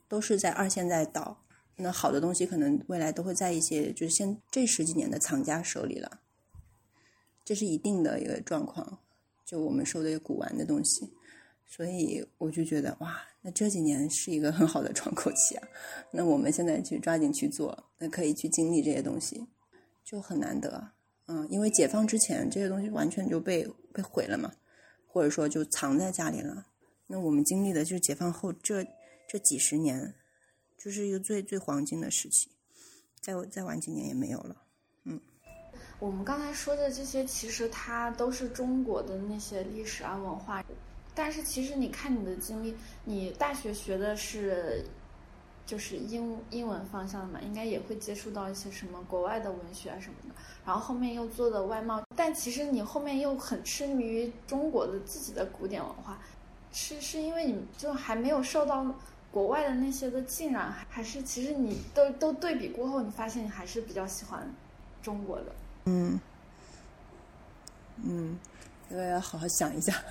[0.07, 1.43] 都是在二线在倒。
[1.75, 6.21] 那好的东西可能未来都会在一些就是现这十几年的藏家手里了，
[7.43, 8.99] 这是一定的一个状况。
[9.45, 11.11] 就我们收的古玩的东西，
[11.65, 15.67] 所以我就觉得哇，那这几年是一个很好的窗口期啊。
[16.11, 19.45] 那我们现在去抓紧去做，那可以去经历这些东西，
[20.03, 20.91] 就很难得。
[21.27, 24.53] 嗯，因为解放之前这些东西完全就被被毁了嘛。
[25.13, 26.67] 或者说就藏在家里了。
[27.07, 28.87] 那我们经历的就是解放后这
[29.27, 30.15] 这几十年，
[30.77, 32.49] 就是一个最最黄金的时期。
[33.19, 34.63] 再再晚几年也没有了。
[35.03, 35.19] 嗯，
[36.01, 40.61] 我们刚才说的这些，其实它都是中国的那些历史啊文化。
[41.13, 42.75] 但是其实你看你的经历，
[43.05, 44.83] 你大学学的是。
[45.63, 50.35] 就是英英文方向的嘛，应该也会接触到一些什么国外的文学啊什么的。
[50.65, 56.19] 然后后面又做的外贸，但其实你后面又很痴迷于中国的自己的古典文化，
[56.73, 58.85] 是是因为你就还没有受到
[59.31, 64.53] 国外的那些的浸染，还是其实你都都对比过后，你发现你还是比较喜欢
[65.01, 65.55] 中国的？
[65.85, 66.19] 嗯
[68.03, 68.37] 嗯，
[68.89, 69.93] 这个要好好想一下。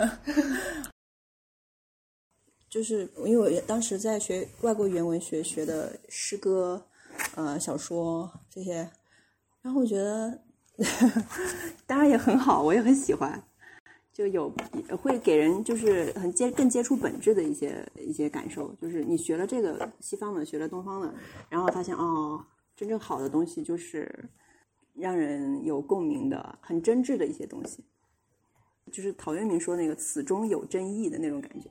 [2.68, 6.86] 就是因为我当时在学外国语言文学，学的诗歌、
[7.34, 8.88] 呃小说这些，
[9.60, 10.40] 然后我觉得
[11.84, 13.42] 当然也很好，我也很喜欢，
[14.12, 14.48] 就有
[15.02, 18.72] 会给人就是很接更接触本质的一些一些感受。
[18.80, 21.12] 就是你学了这个西方的，学了东方的，
[21.48, 22.40] 然后发现哦，
[22.76, 24.08] 真正好的东西就是
[25.00, 27.84] 让人有共鸣的、很真挚的一些东西，
[28.92, 31.70] 就是陶渊明说那个“此中有真意”的那种感觉。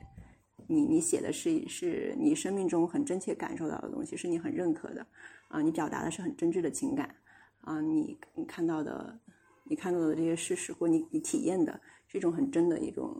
[0.67, 5.05] 你你写的是是你生命中很真切感受到的东西，是你很认可的，
[5.47, 7.15] 啊，你表达的是很真挚的情感，
[7.61, 9.19] 啊，你你看到的，
[9.63, 13.19] 你看到的这些事实或你你体验的是一种很真的一种，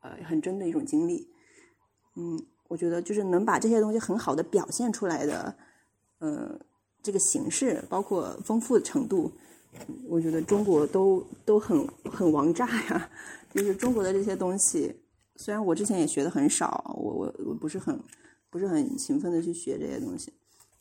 [0.00, 1.26] 呃，很真的一种经历，
[2.16, 2.38] 嗯，
[2.68, 5.56] 我觉得就是能把这些东西很好的表现出来的，
[6.18, 6.60] 呃，
[7.02, 9.32] 这个形式包括丰富程度，
[10.08, 13.10] 我觉得中国都都很很王炸呀，
[13.52, 14.94] 就是中国的这些东西。
[15.36, 17.98] 虽然我之前也学的很少，我我我不是很
[18.50, 20.32] 不是很勤奋的去学这些东西，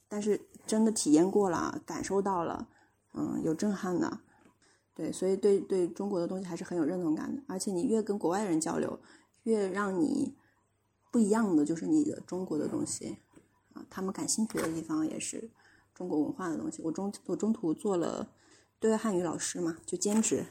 [0.09, 2.67] 但是真的体验过了，感受到了，
[3.13, 4.19] 嗯，有震撼的，
[4.93, 7.41] 对，所以对对中国的东西还是很有认同感的。
[7.47, 8.99] 而且你越跟国外人交流，
[9.43, 10.35] 越让你
[11.09, 13.17] 不一样的就是你的中国的东西
[13.73, 15.49] 啊，他们感兴趣的地方也是
[15.95, 16.81] 中国文化的东西。
[16.83, 18.27] 我中我中途做了
[18.80, 20.45] 对外汉语老师嘛，就兼职，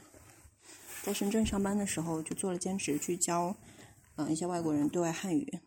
[1.01, 3.55] 在深圳上班的时候就做了兼职去教。
[4.17, 5.59] 嗯，一些外国人对外汉语，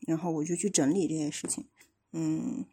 [0.00, 1.64] 然后我就去整理这些事情。
[2.12, 2.66] 嗯，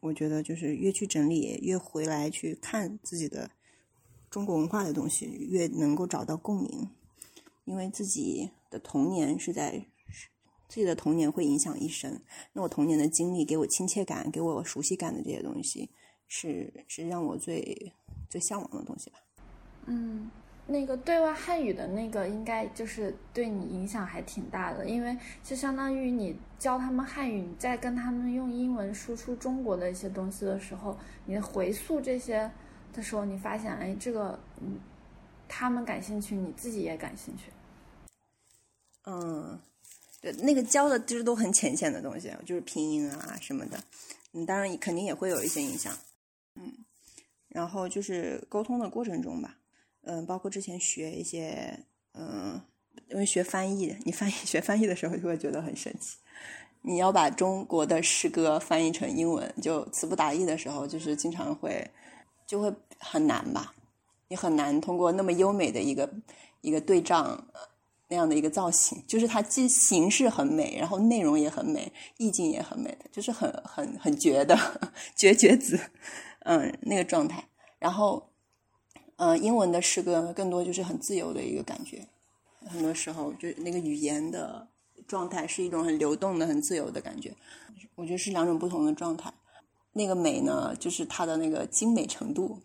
[0.00, 3.50] 我觉得就是越去整理，越回来去看自己的
[4.30, 6.90] 中国文化的东西，越能够找到共鸣。
[7.64, 9.86] 因为自己的童年是在
[10.68, 12.20] 自己的童年会影响一生。
[12.52, 15.90] 那我童年的经历给我亲切感、给我熟悉感的这些东西，
[16.28, 17.92] 是是让我最
[18.28, 19.18] 最向往的东西吧。
[19.86, 20.30] 嗯。
[20.68, 32.50] 那个对外汉语的那个，应该就是对你影响还挺大的，因为就相当于你教他们汉语，你在跟他们用英文输出中国的一些东西的时候，你回溯这些
[32.92, 34.80] 的时候，你发现，哎，这个，嗯，
[35.46, 37.44] 他们感兴趣，你自己也感兴趣。
[39.04, 39.56] 嗯，
[40.20, 43.80] 对，那个教的其实都很浅显的东西，就是拼音啊什么的，
[44.32, 45.96] 嗯，当然肯定也会有一些影响，
[46.56, 46.72] 嗯，
[47.48, 49.56] 然后就是沟通的过程中吧。
[50.02, 51.78] 嗯，包括之前学一些，
[52.14, 52.60] 嗯，
[53.08, 56.16] 因为学翻译，你翻译学翻译的时候就会觉得很神奇。
[56.82, 61.84] 你要把中国的诗歌翻译成英文，就词不达意的时候，就是经常会
[62.46, 63.74] 就会很难吧。
[64.28, 66.08] 你很难通过那么优美的一个
[66.60, 67.48] 一个对仗
[68.08, 74.56] 那样的一个造型，就是它既形式很美，然后内容也很美，意境也很美，就是很很很绝的
[75.16, 75.80] 绝绝子，
[76.46, 77.42] 嗯，那个状态。
[77.78, 78.30] 然后，
[79.16, 82.06] 嗯，英文的诗歌更多就是很自由的一个感觉，
[82.66, 84.66] 很多时候就那个语言的
[85.08, 87.34] 状态是一种很流动的、很自由的感觉。
[87.96, 89.32] 我觉得是两种不同的状态。
[89.92, 92.60] 那个美呢，就是它的那个精美程度，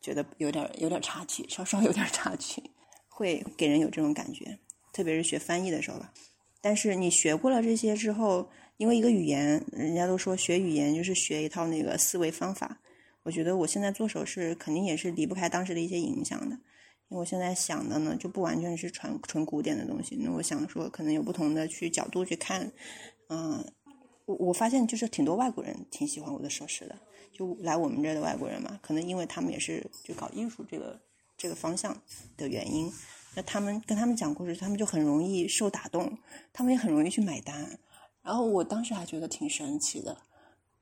[0.00, 2.62] 觉得有点有点差距，稍稍有点差距，
[3.08, 4.58] 会给人有这种感觉。
[4.92, 6.12] 特别是学翻译的时候吧。
[6.60, 12.78] 但是你学过了这些之后，因为一个语言，人家都说学语言就是学一套那个思维方法。
[13.24, 16.54] 我觉得我现在做手势肯定也是离不开当时的一些影响的。
[17.08, 20.16] 因为我现在想的呢，就不完全是纯纯古典的东西。
[20.16, 22.72] 那我想说，可能有不同的去角度去看，
[23.28, 23.64] 嗯。
[24.26, 26.98] 我我发现就是挺多外国人挺喜欢我的手势的，
[27.30, 30.98] 就来我们这儿的外国人嘛，可能因为他们也是就搞艺术这个
[31.36, 31.94] 这个方向
[32.34, 32.90] 的原因，
[33.34, 36.16] 那他们跟他们讲故事，他们就很容易受打动，
[36.54, 37.78] 他们也很容易去买单。
[38.22, 40.16] 然后我当时还觉得挺神奇的，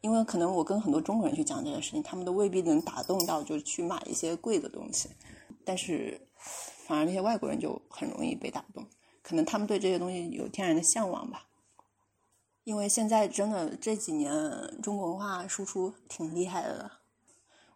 [0.02, 5.08] 因为可能我跟很多中国人去讲这件事情，他们都未必能打动到，就去买一些贵的东西，
[5.64, 6.20] 但是
[6.86, 8.84] 反而那些外国人就很容易被打动，
[9.22, 11.46] 可能他们对这些东西有天然的向往吧。
[12.64, 14.32] 因为现在真的这几年
[14.82, 16.90] 中国文化输出挺厉害的，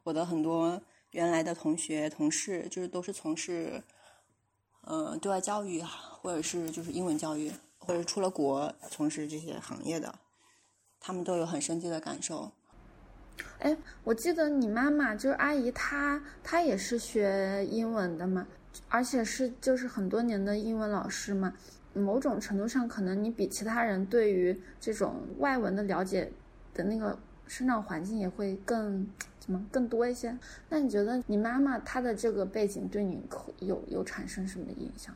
[0.02, 3.82] 我的很多原来的同学同事就是都是从事，
[4.82, 10.12] 呃对外教育，或者是就是英文教育，或者出了国从事这些行业的，
[11.06, 12.50] 他们都有很深切的感受。
[13.60, 18.44] 哎，我记得你妈妈就是阿姨，她她也是学英文的嘛，
[18.88, 21.54] 而且是就是很多年的英文老师嘛。
[21.94, 26.32] 某种程度上，可能你比其他人对于这种外文的了解
[26.74, 30.36] 的那个生长环境也会更怎么更多一些。
[30.68, 33.22] 那你觉得你妈妈她的这个背景对你
[33.60, 35.14] 有有产生什么影响？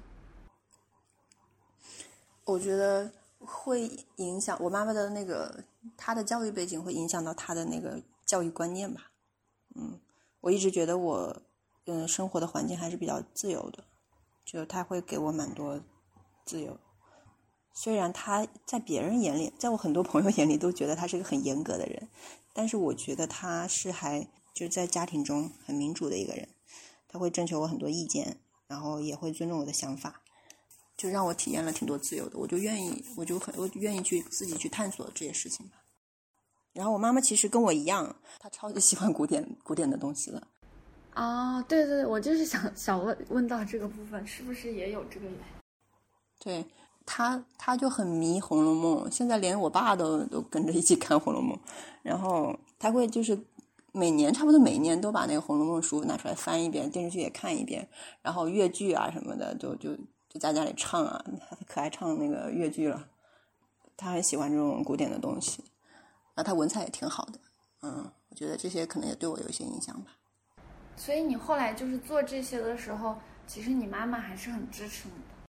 [2.45, 3.11] 我觉得
[3.41, 5.63] 会影响我妈妈的那个
[5.97, 9.13] 他的教育背景会影响到他的那个教育观念吧。
[9.75, 10.01] 嗯，
[10.41, 11.43] 我一直觉得我
[11.87, 13.85] 嗯生活的环境还是比较自由的，
[14.45, 15.81] 就他会给我蛮多。
[16.43, 16.81] 自由，
[17.73, 22.09] 虽然他在别人眼里，在我很多朋友眼里都觉得他是个很严格的人，
[22.53, 26.49] 但是我觉得他是还就是在家庭中很民主的一个人，
[27.07, 30.23] 他会征求我很多意见，然后也会尊重我的想法，
[31.01, 35.77] 就让我体验了挺多自由的，我就愿意，我就很我愿意去自己去探索这些事情吧。
[36.75, 40.47] 然后我妈妈其实跟我一样，她超级喜欢古典古典的东西的。
[41.15, 45.27] 啊，对对，我就是想想问问到这个部分，是不是也有这个？
[46.39, 46.63] 对
[47.07, 51.57] 他，他就很迷《红楼梦》，现在连我爸都都跟着一起看《红楼梦》，
[52.03, 53.43] 然后他会就是
[53.93, 57.89] 每年差不多每年都把那个《红楼梦》书拿出来翻一遍，电视剧也看一遍，
[58.21, 59.97] 然后越剧啊什么的就就
[60.31, 63.07] 就在家里唱啊，他可爱唱那个越剧了。
[63.97, 65.63] 他很喜欢这种古典的东西，
[66.35, 67.39] 啊，他文采也挺好的，
[67.83, 70.13] 嗯，我觉得这些可能也对我有一些影响吧。
[70.97, 75.51] 所以你后来就是做这些的时候，其实你妈妈还是很支持你的。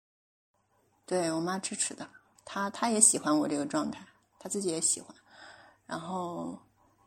[1.05, 2.05] 对我妈支持的，
[2.43, 4.05] 她她也喜欢我这个状态，
[4.39, 5.15] 她自己也喜欢。
[5.85, 6.57] 然后，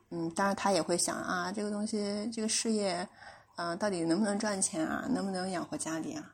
[0.09, 3.07] 嗯，当然她也会想啊，这个东西，这个事业，
[3.55, 6.33] 啊，到底能不能赚钱啊，能不能养活家里啊？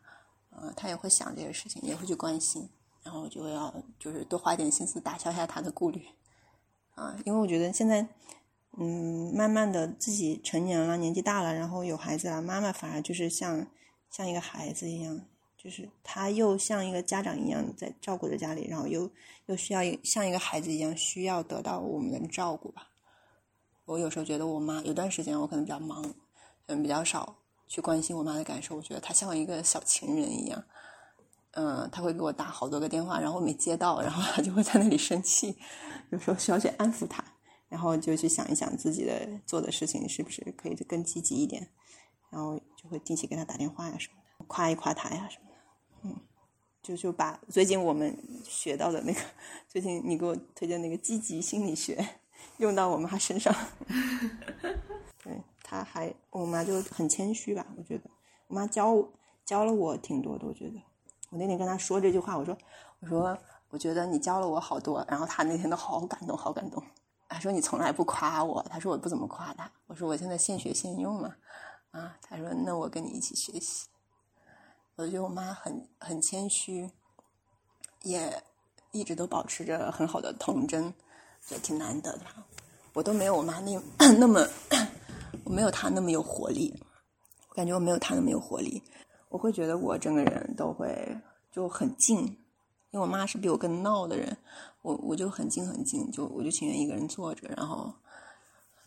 [0.55, 2.69] 呃，他也会想这些事情，也会去关心。
[3.03, 6.05] 然后就要就是多花点心思打消一下他的顾虑，
[6.95, 8.07] 啊，因为我觉得现在，
[8.77, 13.67] 嗯，慢慢的自己成年了，年纪大了，然后有孩子了，妈妈反而就是像
[14.09, 15.19] 像一个孩子一样。
[15.55, 19.09] 就是他又像一个家长一样在照顾着家里，然后又
[19.45, 22.89] 又需要像一个孩子一样需要得到我们的照顾吧。
[23.85, 26.03] 我有时候觉得我妈有段时间我可能比较忙，
[26.65, 27.37] 嗯，比较少
[27.73, 28.75] 去关心我妈的感受。
[28.75, 30.63] 我觉得她像一个小情人一样，
[31.53, 35.57] 嗯，她会给我打好多个电话，然后没接到，然后她就会在那里生气。
[36.11, 37.25] 有时候需要去安抚她，
[37.69, 41.67] 然后就去想一想自己的做的事情是不是可以更积极一点，
[42.29, 45.55] 然后就会定期给她打电话呀什么的，夸一夸她呀什么的。
[46.03, 46.15] 嗯，
[46.83, 49.19] 就就把最近我们学到的那个，
[49.67, 52.07] 最近你给我推荐那个积极心理学，
[52.57, 53.51] 用到我妈身上。
[55.23, 55.41] 对，
[55.73, 58.03] 她还我妈就很谦虚吧，我觉得
[58.47, 59.03] 我妈教
[59.43, 60.79] 教了我挺多的，我觉得
[61.31, 62.55] 我那天跟她说这句话，我说
[62.99, 63.35] 我说
[63.69, 66.83] 我觉得你教了我好多，然后她那天都好感动，好感动。
[67.27, 71.35] 她说你从来不夸我，她说我不怎么夸她，我说我现在现学现用嘛，
[71.89, 73.87] 啊，她说那我跟你一起学习。
[74.95, 76.91] 我觉得我妈很很谦虚，
[78.03, 78.43] 也
[78.91, 80.93] 一直都保持着很好的童真，
[81.49, 82.25] 也挺难得的。
[82.93, 83.81] 我都没有我妈那
[84.19, 84.47] 那么，
[85.43, 86.73] 我没有她那么有活力。
[87.49, 88.81] 我感觉我没有他那么有活力。
[89.29, 91.15] 我会觉得我整个人都会
[91.51, 92.17] 就很静，
[92.89, 94.35] 因为我妈是比我更闹的人，
[94.81, 97.93] 我我就很静很静，就我就情愿一个人坐着，然后，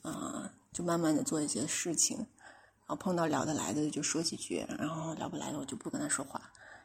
[0.02, 6.40] 啊，就慢慢的做一些事情，然后碰到聊得来的就说几句，然后聊不来的我就不跟他说话，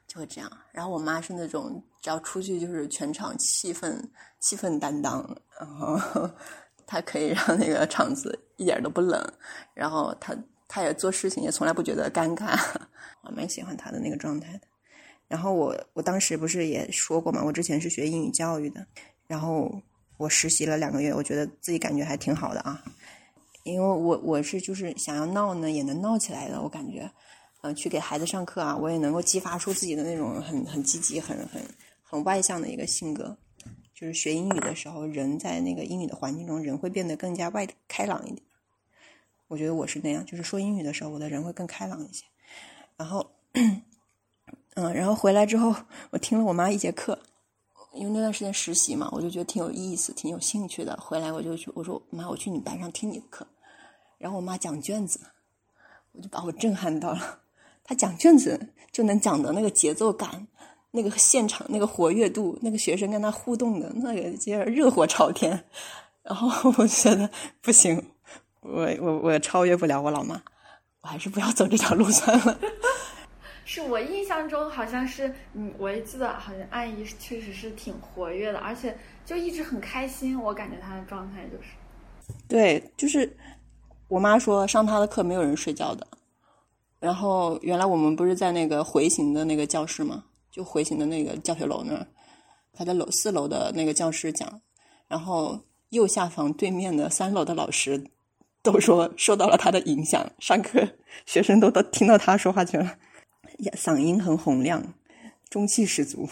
[0.07, 0.51] 就会这样。
[0.71, 3.99] 然后我妈是那种只要出去就是全场气氛
[4.39, 5.23] 气氛担当，
[5.59, 6.29] 然后
[6.85, 9.19] 她可以让那个场子一点都不冷，
[9.73, 10.37] 然后他
[10.67, 12.55] 他也做事情也从来不觉得尴尬。
[13.25, 14.61] 我蛮喜欢他的那个状态的。
[15.27, 18.85] 然后我我当时不是也说过嘛，我之前是学英语教育的，
[19.25, 19.81] 然后
[20.17, 22.83] 我实习了两个月，我觉得自己感觉还挺好的啊。
[23.63, 26.61] 因为我我是就是想要闹呢，也能闹起来的。
[26.61, 27.09] 我感觉，
[27.61, 31.59] 嗯，去给孩子上课啊，我也能够激发出自己的那种很很积极、很很
[32.03, 33.35] 很外向的一个性格。
[33.93, 38.41] 就是学英语的时候，人在那个英语的环境中，人会变得更加外开朗一点。
[39.51, 42.23] 我觉得我是那样，就是说英语的时候，我的人会更开朗一些。
[42.95, 43.81] 然后，嗯，
[44.93, 45.75] 然后回来之后，
[46.11, 47.19] 我听了我妈一节课，
[47.91, 50.97] 因为那段时间实习嘛，我就觉得挺有意思、挺有兴趣的。
[51.01, 53.45] 回来我就去，我说妈，我去你班上听你的课。
[54.17, 55.19] 然后我妈讲卷子，
[56.13, 57.39] 我就把我震撼到了。
[57.83, 60.47] 她讲卷子就能讲的那个节奏感、
[60.91, 65.65] 那个现场、那个活跃度、那个学生跟他互动的那个，接着热火朝天。
[66.23, 67.29] 然后我觉得
[67.61, 68.01] 不行，
[68.61, 70.41] 我我我超越不了我老妈，
[71.01, 72.59] 我还是不要走这条路算了。
[73.65, 80.37] 是我印象中好像是，嗯，我也记得好像阿姨确实是挺活跃的，而且就一直很开心。
[80.39, 81.69] 我感觉她的状态就是，
[82.47, 83.31] 对，就是
[84.07, 86.05] 我妈说上她的课没有人睡觉的。
[86.99, 90.23] 然后原来我们不是在那个回形的那个教室嘛？
[90.51, 92.05] 就回形的那个教学楼那儿，
[92.73, 94.61] 她在楼四楼的那个教室讲，
[95.07, 95.57] 然后
[95.89, 98.03] 右下方对面的三楼的老师
[98.63, 100.87] 都说受到了他的影响，上课
[101.25, 102.97] 学生都都听到他说话去了。
[103.73, 104.93] 嗓音很洪亮，
[105.49, 106.27] 中气十足，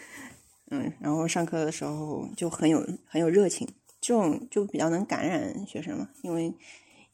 [0.70, 3.68] 嗯，然后上课的时候就很有很有热情，
[4.00, 6.54] 这种就比较能感染学生嘛，因为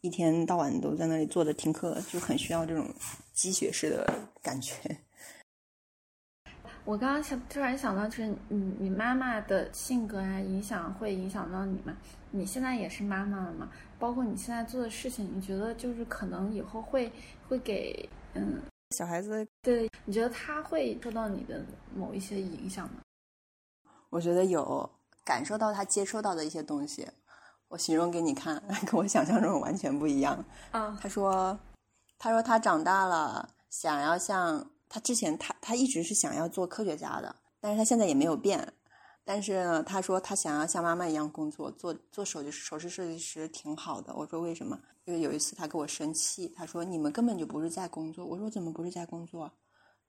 [0.01, 2.87] 一天到晚都在那里坐着听课，就很需要这种
[3.33, 4.75] 积雪式的感觉。
[6.85, 11.97] 我刚刚想突然想到，就是你你妈妈的性格啊，影响会影响到你吗？
[12.31, 13.71] 你现在也是妈妈了嘛？
[13.99, 17.13] 包括你现在做的事情，你觉得就是可能以后会
[17.49, 18.61] 会给嗯。
[18.97, 21.65] 小孩子，对，你觉得他会受到你的
[21.95, 23.01] 某一些影响吗？
[24.09, 24.91] 我觉得有，
[25.25, 27.07] 感受到他接收到的一些东西。
[27.69, 30.45] 我形容给你看， 跟我想象中完全不一样。
[30.73, 31.57] 啊，他说，
[32.19, 38.73] 他说他长大了，想要像他之前，他他一直是想要做科学家的，但是他现在也没有变。
[39.33, 44.13] 但是呢，他说他想要像妈妈一样工作，做做手机首饰设计师挺好的。
[44.17, 44.77] 我说为什么？
[45.05, 48.27] 因为有一次他跟我生气，他说你们根本就不是在工作。
[48.27, 49.49] 我说怎么不是在工作？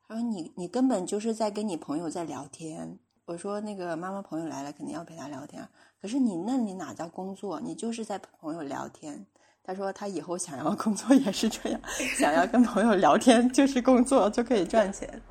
[0.07, 2.97] 他说你你根本就是在跟你朋友在聊天。
[3.25, 5.63] 我说那个妈妈朋友来了，肯定要陪他聊天。
[6.01, 7.59] 可是你那里哪叫工作？
[7.59, 9.23] 你就是在朋友聊天。
[9.63, 11.79] 他说他以后想要工作也是这样，
[12.17, 15.21] 想要跟朋友聊天就是工作就可以赚钱。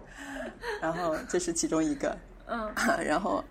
[0.80, 2.16] 然后这是其中一个，
[2.47, 2.72] 嗯，
[3.05, 3.43] 然后。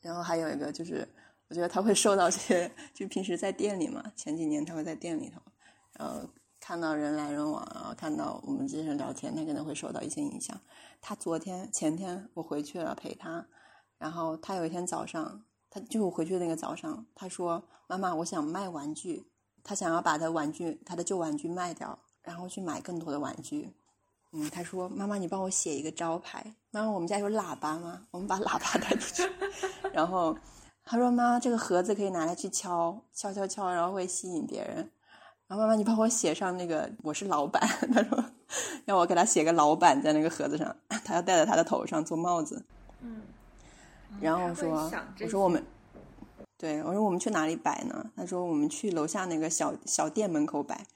[0.00, 1.06] 然后还有一个就是，
[1.48, 5.40] 我觉得他会受到这些，就平时在店里嘛，前几年他会在店里头，
[5.92, 6.28] 然后
[6.58, 10.58] 看到人来人往，然后看到我们这些人聊天，他可能会受到一些影响。
[11.00, 13.46] 他昨天前天我回去了陪他，
[13.98, 19.26] 然后他有一天早上，他就我回去的那个早上，他说：“妈妈，我想卖玩具，
[19.62, 23.74] 他想要把他玩具，他的旧玩具卖掉，然后去买更多的玩具。”
[24.32, 26.54] 嗯，他说：“妈妈，你帮我写一个招牌。
[26.70, 28.06] 妈妈，我们家有喇叭吗？
[28.12, 29.28] 我们把喇叭带出去。
[29.92, 30.36] 然后
[30.84, 34.88] 他说：妈妈，这个盒子可以拿来去敲敲敲敲，然后会吸引别人。
[35.48, 37.60] 然后妈妈，你帮我写上那个我是老板。
[37.92, 38.24] 他说
[38.84, 42.64] 让我给他写个老板在那个盒子上，他要戴在他的头上做帽子。
[43.00, 43.22] 嗯，
[44.20, 44.88] 然后说
[45.20, 45.60] 我说我们
[46.56, 48.12] 对我说我们去哪里摆呢？
[48.14, 50.86] 他说我们去楼下那个小小店门口摆。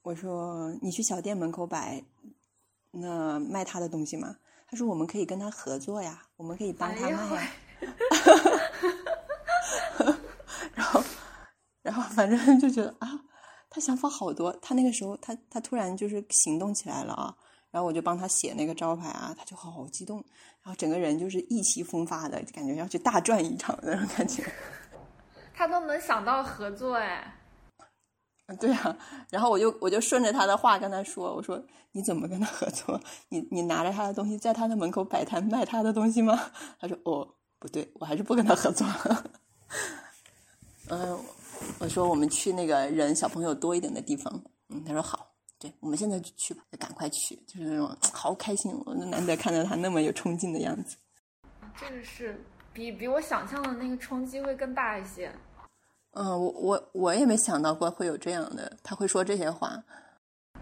[0.00, 2.02] 我说你去小店门口摆。”
[2.92, 4.36] 那卖他的东西吗？
[4.68, 7.50] 他说我们可以跟他合作呀，我们可以帮他卖呀。
[10.74, 11.02] 然后，
[11.82, 13.20] 然后反正就觉得啊，
[13.68, 14.52] 他想法好多。
[14.62, 17.34] 他那个时候，他他突然就是行动起来了啊。
[17.70, 20.16] 然后我就帮他写那个招牌啊，他就好激动，
[20.62, 24.44] 然后整个人就是意气风发的感觉，要去大赚一场那种感觉。
[25.54, 27.39] 他都能想到合作哎。
[28.56, 28.96] 对啊，
[29.30, 33.00] 然后我就我就顺着他的话跟他说：“我说你怎么跟他合作？
[33.28, 36.38] 你你拿着他的东西在他的门口摆摊卖他的东西吗？”
[36.80, 37.26] 他说：“哦，
[37.58, 38.86] 不对，我还是不跟他合作。
[40.88, 41.18] ”嗯，
[41.78, 44.42] 我说我们去那个人小朋友多一点的地方。
[44.68, 50.96] 嗯，他说好，对，我们现在就去吧，就赶快去，就是那种好开心，我难得看到他那么有冲劲的样子。
[51.78, 52.42] 这个是
[52.72, 55.32] 比比我想象的那个冲击会更大一些。
[56.12, 59.82] 嗯，我我我也没想到过会有这样的，他会说这些话。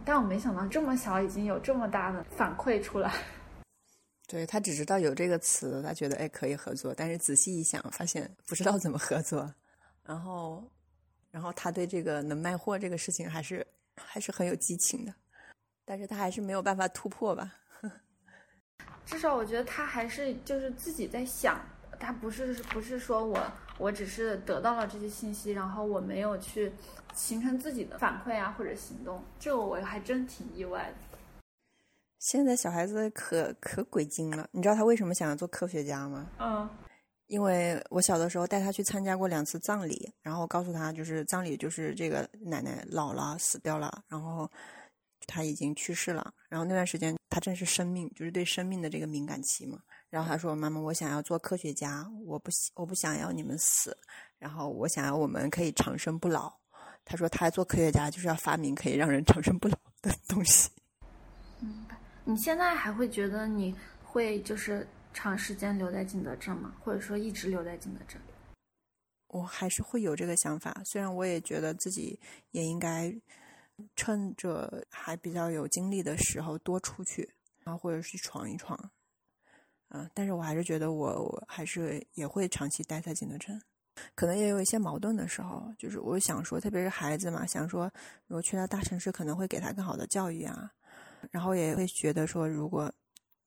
[0.05, 3.13] 但我没想到这么小已经有这么大的反馈出来。
[4.27, 9.53] 对他只知道有这个词，他觉得哎可以合作，但是仔细一想，发现不知道怎么合作。
[10.05, 10.63] 然后，
[11.31, 15.15] 然后他对这个能卖货这个事情还是还是很有激情的，
[15.85, 17.55] 但是他还是没有办法突破吧。
[19.07, 21.59] 至少我觉得他还是就是自己在想，
[21.99, 23.41] 他不是不是说我
[23.79, 26.73] 我只是得到了这些信息，然后我没有去
[27.15, 31.19] 形成自己的反馈啊或者行动，这个我还真挺意外的。
[32.19, 36.29] 现在小孩子可可鬼精了，你知道他为什么想要做科学家吗？
[36.39, 36.69] 嗯，
[37.27, 44.51] 因为我小的时候带他去参加过两次葬礼，然后告诉他就是葬礼就是这个奶奶老了死掉了，然后
[45.29, 49.79] 他已经去世了，然后那段时间他正是生命就是对生命的这个敏感期嘛，
[50.11, 53.97] 然后他说妈妈我想要做科学家，我不我不想要你们死，
[54.39, 56.53] 然后我想要我们可以长生不老。
[57.05, 60.71] 他说他做科学家就是要发明可以让人长生不老的东西。
[62.25, 66.75] 你现在还会觉得你会就是长时间留在景德镇吗？
[66.81, 68.21] 或者说一直留在景德镇？
[69.29, 72.19] 我还是会有这个想法，虽然我也觉得自己
[72.51, 73.15] 也应该
[73.97, 77.31] 趁着还比较有精力的时候多出去，
[77.65, 78.91] 然后或者是闯一闯。
[79.91, 83.61] 嗯，但是我还是觉得我我还是也会长期待在景德镇，
[84.15, 87.91] 可能也有一些矛盾的时候，就是我想说，特别是孩子嘛，想说
[88.27, 90.71] 如果去到大城市，可能会给他更好的教育啊。
[91.31, 92.93] 然后也会觉得说，如果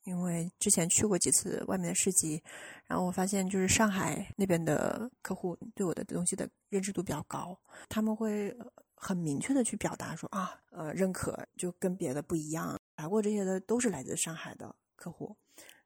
[0.03, 2.41] 因为之前去过几次外面的市集，
[2.85, 8.53] 然后我发现就是上海那边的客户对我的东西的认知度比较高，他们会
[8.95, 12.77] 很明确的去表达说啊，呃，认可就跟别的不一样。
[12.97, 15.35] 来过这些的都是来自上海的客户，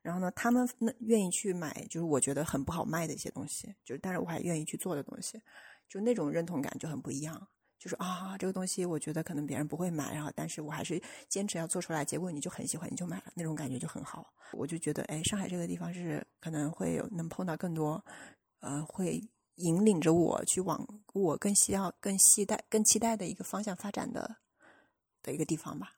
[0.06, 5.42] 然后呢，他们那愿意去买，就是我觉得很不好卖的一些东西，就是但是我还愿意去做的东西，
[5.90, 7.48] 就那种认同感就很不一样。
[7.80, 14.32] 就是啊，这个东西我觉得可能别人不会买，然后但是我还是坚持要做出来，结果你就很喜欢，你就买了，那种感觉就很好。
[14.54, 18.04] 我就觉得，哎，上海这个地方是可能会有能碰到更多，
[18.60, 19.20] 呃，会
[19.56, 24.36] 引领着我去往我更需要、更期待、更期待的一个方向发展的
[25.24, 25.92] 的一个地方吧。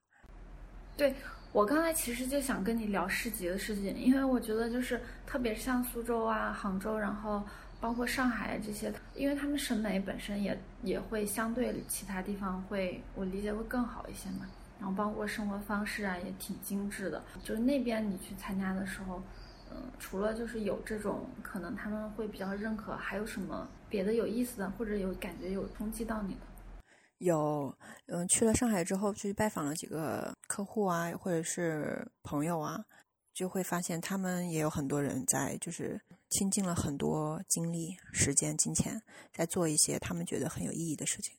[0.96, 1.14] 对
[1.58, 7.44] 我刚才其实就想跟你聊市集的事情，因为我觉得就是特别像苏州啊、杭州，然后。
[7.80, 14.48] 包括上海这些，因为他们审美本身也也会相对其他地方会，我理解会更好一些嘛。
[14.80, 17.22] 然后包括生活方式啊，也挺精致的。
[17.44, 19.22] 就是那边你去参加的时候，
[19.70, 26.40] 嗯，除了就是有这种可能他们会比较认可，还有什么别的有意思的，或者有感觉有冲击到你的？
[27.18, 32.86] 有，嗯，去了上海之后去拜访了几个客户啊，或者是朋友啊。
[33.34, 36.02] 就会发现，他们也有很多人在，就是
[36.32, 39.00] 倾尽了很多精力、时间、金钱，
[39.32, 41.38] 在做一些他们觉得很有意义的事情，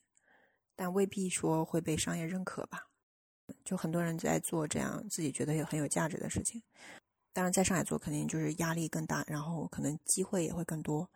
[0.77, 2.87] 但未必说会被商业认可吧。
[3.65, 6.63] 就很多人在做这样自己觉得也很有价值的事情，
[7.33, 11.09] 当然在上海做肯定就是压力更大，然后可能机会也会更多。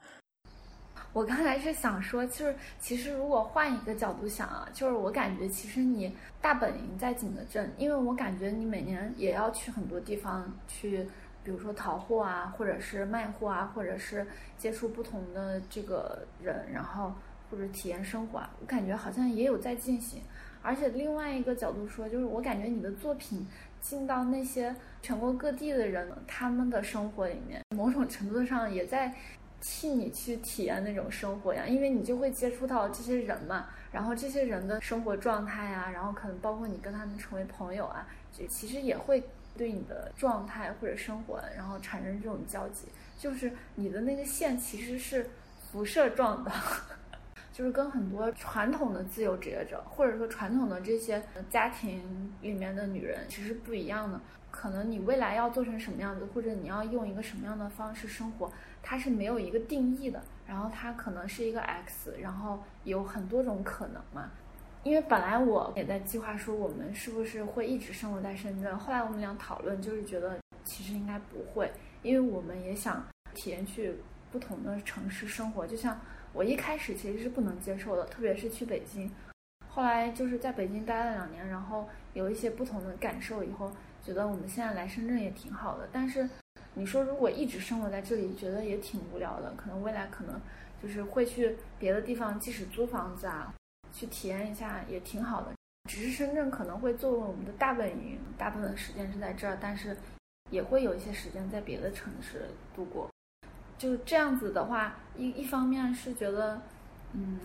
[1.14, 6.12] 我刚才是想说，就是其实如果换一个角度想啊，就是我感觉其实你
[6.42, 11.08] 大本营在景德镇，因为我感觉你每年也要去很多地方去，
[11.44, 14.26] 比如说淘货啊，或者是卖货啊，或者是
[14.58, 17.14] 接触不同的这个人，然后
[17.52, 20.20] 或者体验生活啊，我感觉好像也有在进行。
[20.64, 23.46] 而且另外一个角度说，就是我感觉你的作品
[23.80, 29.14] 进到那些全国各地的人他们的生活里面，某种程度上也在。
[29.66, 38.06] 替你去体验那种生活呀，因为你就会接触到这些人嘛，然后这些人的生活状态啊，然后可能包括你跟他们成为朋友啊，
[38.38, 39.24] 这其实也会
[39.58, 42.88] 对你的状态或者生活，然后产生这种交集，
[43.18, 45.30] 就是你的那个线其实是
[45.72, 46.52] 辐射状的，
[47.54, 54.20] 就是跟很多传统的自由职业者或者说传统的这些家庭里面的女人其实不一样的，
[54.54, 58.52] 可能你未来要做成什么样子，或者你要用一个什么样的方式生活。
[58.84, 64.30] 它是没有一个定义的，然后它可能是一个 X，然后有很多种可能嘛。
[64.84, 71.72] 因为本来我也在计划说我们是不是会一直生活在深圳，后来我们俩讨论就是觉得其实应该不会，
[72.04, 73.96] 因为我们也想体验去
[74.32, 75.66] 不同的城市生活。
[75.66, 76.00] 就像
[76.34, 79.10] 我一开始其实是不能接受的，特别是去北京，
[79.70, 83.72] 后来就是在北京待了两年，然后有一些不同的感受以后，
[84.04, 86.30] 觉得我们现在来深圳也挺好的，但是。
[86.76, 89.54] 你说如果一直生活在这里，觉得也挺无聊的。
[89.56, 90.42] 可能未来可能
[90.82, 93.54] 就是会去别的地方，即使租房子啊，
[93.94, 95.54] 去体验一下也挺好的。
[95.88, 99.96] 只是深圳可能会作为我们的大本营，大部分时间是在这儿，但是
[100.50, 103.08] 也会有一些时间在别的城市度过。
[103.78, 106.60] 就这样子的话，一一方面是觉得，
[107.12, 107.40] 嗯，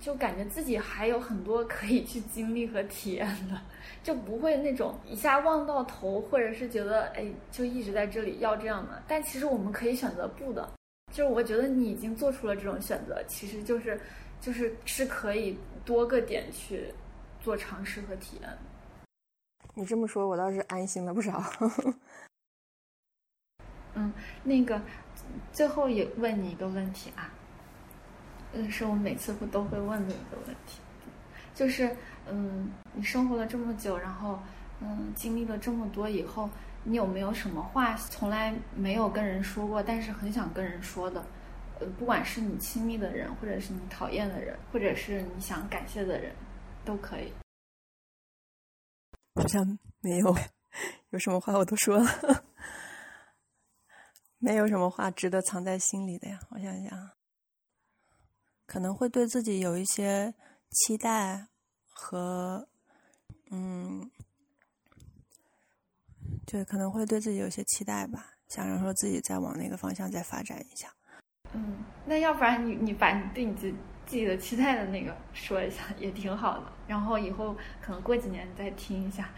[0.00, 3.60] 就感觉自己还有很多可以去经历和体验的，
[4.02, 9.02] 就不会那种一下望到头，或者是觉得哎，就一直在这里要这样的。
[9.06, 10.72] 但其实我们可以选择不的，
[11.12, 14.00] 就是我觉得你已经做出了这种选择，其实就是，
[14.40, 16.92] 就是是可以多个点去。
[17.44, 18.58] 做尝试和体验。
[19.74, 21.44] 你这么说，我倒是安心了不少。
[23.92, 24.10] 嗯，
[24.42, 24.80] 那个，
[25.52, 27.30] 最后也问你一个问题啊，
[28.54, 30.80] 嗯，是我每次会都会问的一个问题，
[31.54, 31.96] 就是，
[32.28, 34.38] 嗯，你生活了这么久，然后，
[34.80, 36.48] 嗯，经历了这么多以后，
[36.84, 41.24] 你有没有什么话从来没有跟人说过，但是很想跟人说的？
[41.80, 46.34] 呃，不管是你亲密的人，或者是你讨厌的人，或者是你想感谢的人。
[46.86, 47.32] 都可以，
[49.36, 50.36] 好像没有，
[51.08, 52.44] 有什么话我都说了，
[54.36, 56.38] 没有什么话值得藏在心里的呀。
[56.50, 57.10] 我想想，
[58.66, 60.34] 可能会对自己有一些
[60.70, 61.48] 期待
[61.88, 62.66] 和，
[63.50, 64.10] 嗯，
[66.46, 70.92] 对，可能会对自己有些期待吧，想着说自己再往那个方向再发展一下。
[71.52, 73.72] 嗯，那要不然你你把你对你自。
[74.06, 79.30] 自己的期待的那个说一下也挺好的，然后以后可能过几年你再听一下。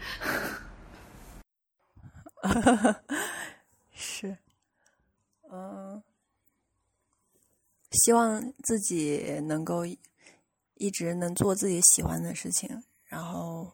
[3.95, 4.37] 是，
[5.49, 6.03] 嗯，
[7.97, 9.85] 希望自己能够
[10.75, 13.73] 一直能做自己喜欢的事情，然后，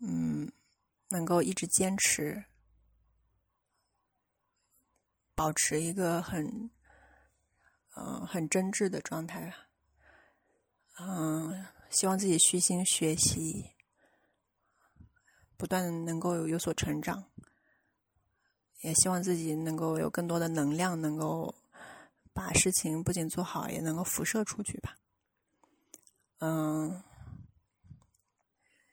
[0.00, 0.52] 嗯，
[1.08, 2.44] 能够一直坚持，
[5.34, 6.70] 保持一个很，
[7.96, 9.54] 嗯，很真挚的状态。
[11.00, 13.70] 嗯，希望自己虚心学习，
[15.56, 17.24] 不断能够有有所成长，
[18.82, 21.54] 也希望自己能够有更多的能量，能够
[22.34, 24.94] 把事情不仅做好，也能够辐射出去吧。
[26.40, 27.02] 嗯，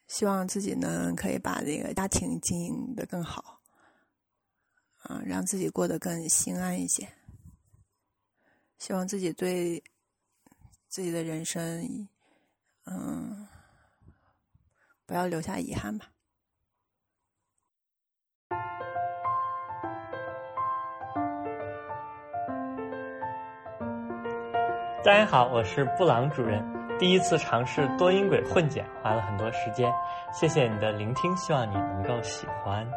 [0.08, 3.60] 希望自己呢可以把这个家庭经营的更好，
[5.10, 7.12] 嗯，让自己过得更心安一些。
[8.78, 9.84] 希望自己对。
[10.94, 12.10] 自己的人生，
[12.84, 13.48] 嗯，
[15.06, 16.12] 不要留下遗憾吧。
[25.04, 26.64] 大家好，我是布朗主任，
[26.99, 29.91] 第一次尝试多音轨混剪，花了很多时间。
[30.32, 32.88] 谢谢你的聆听，希望你能够喜欢。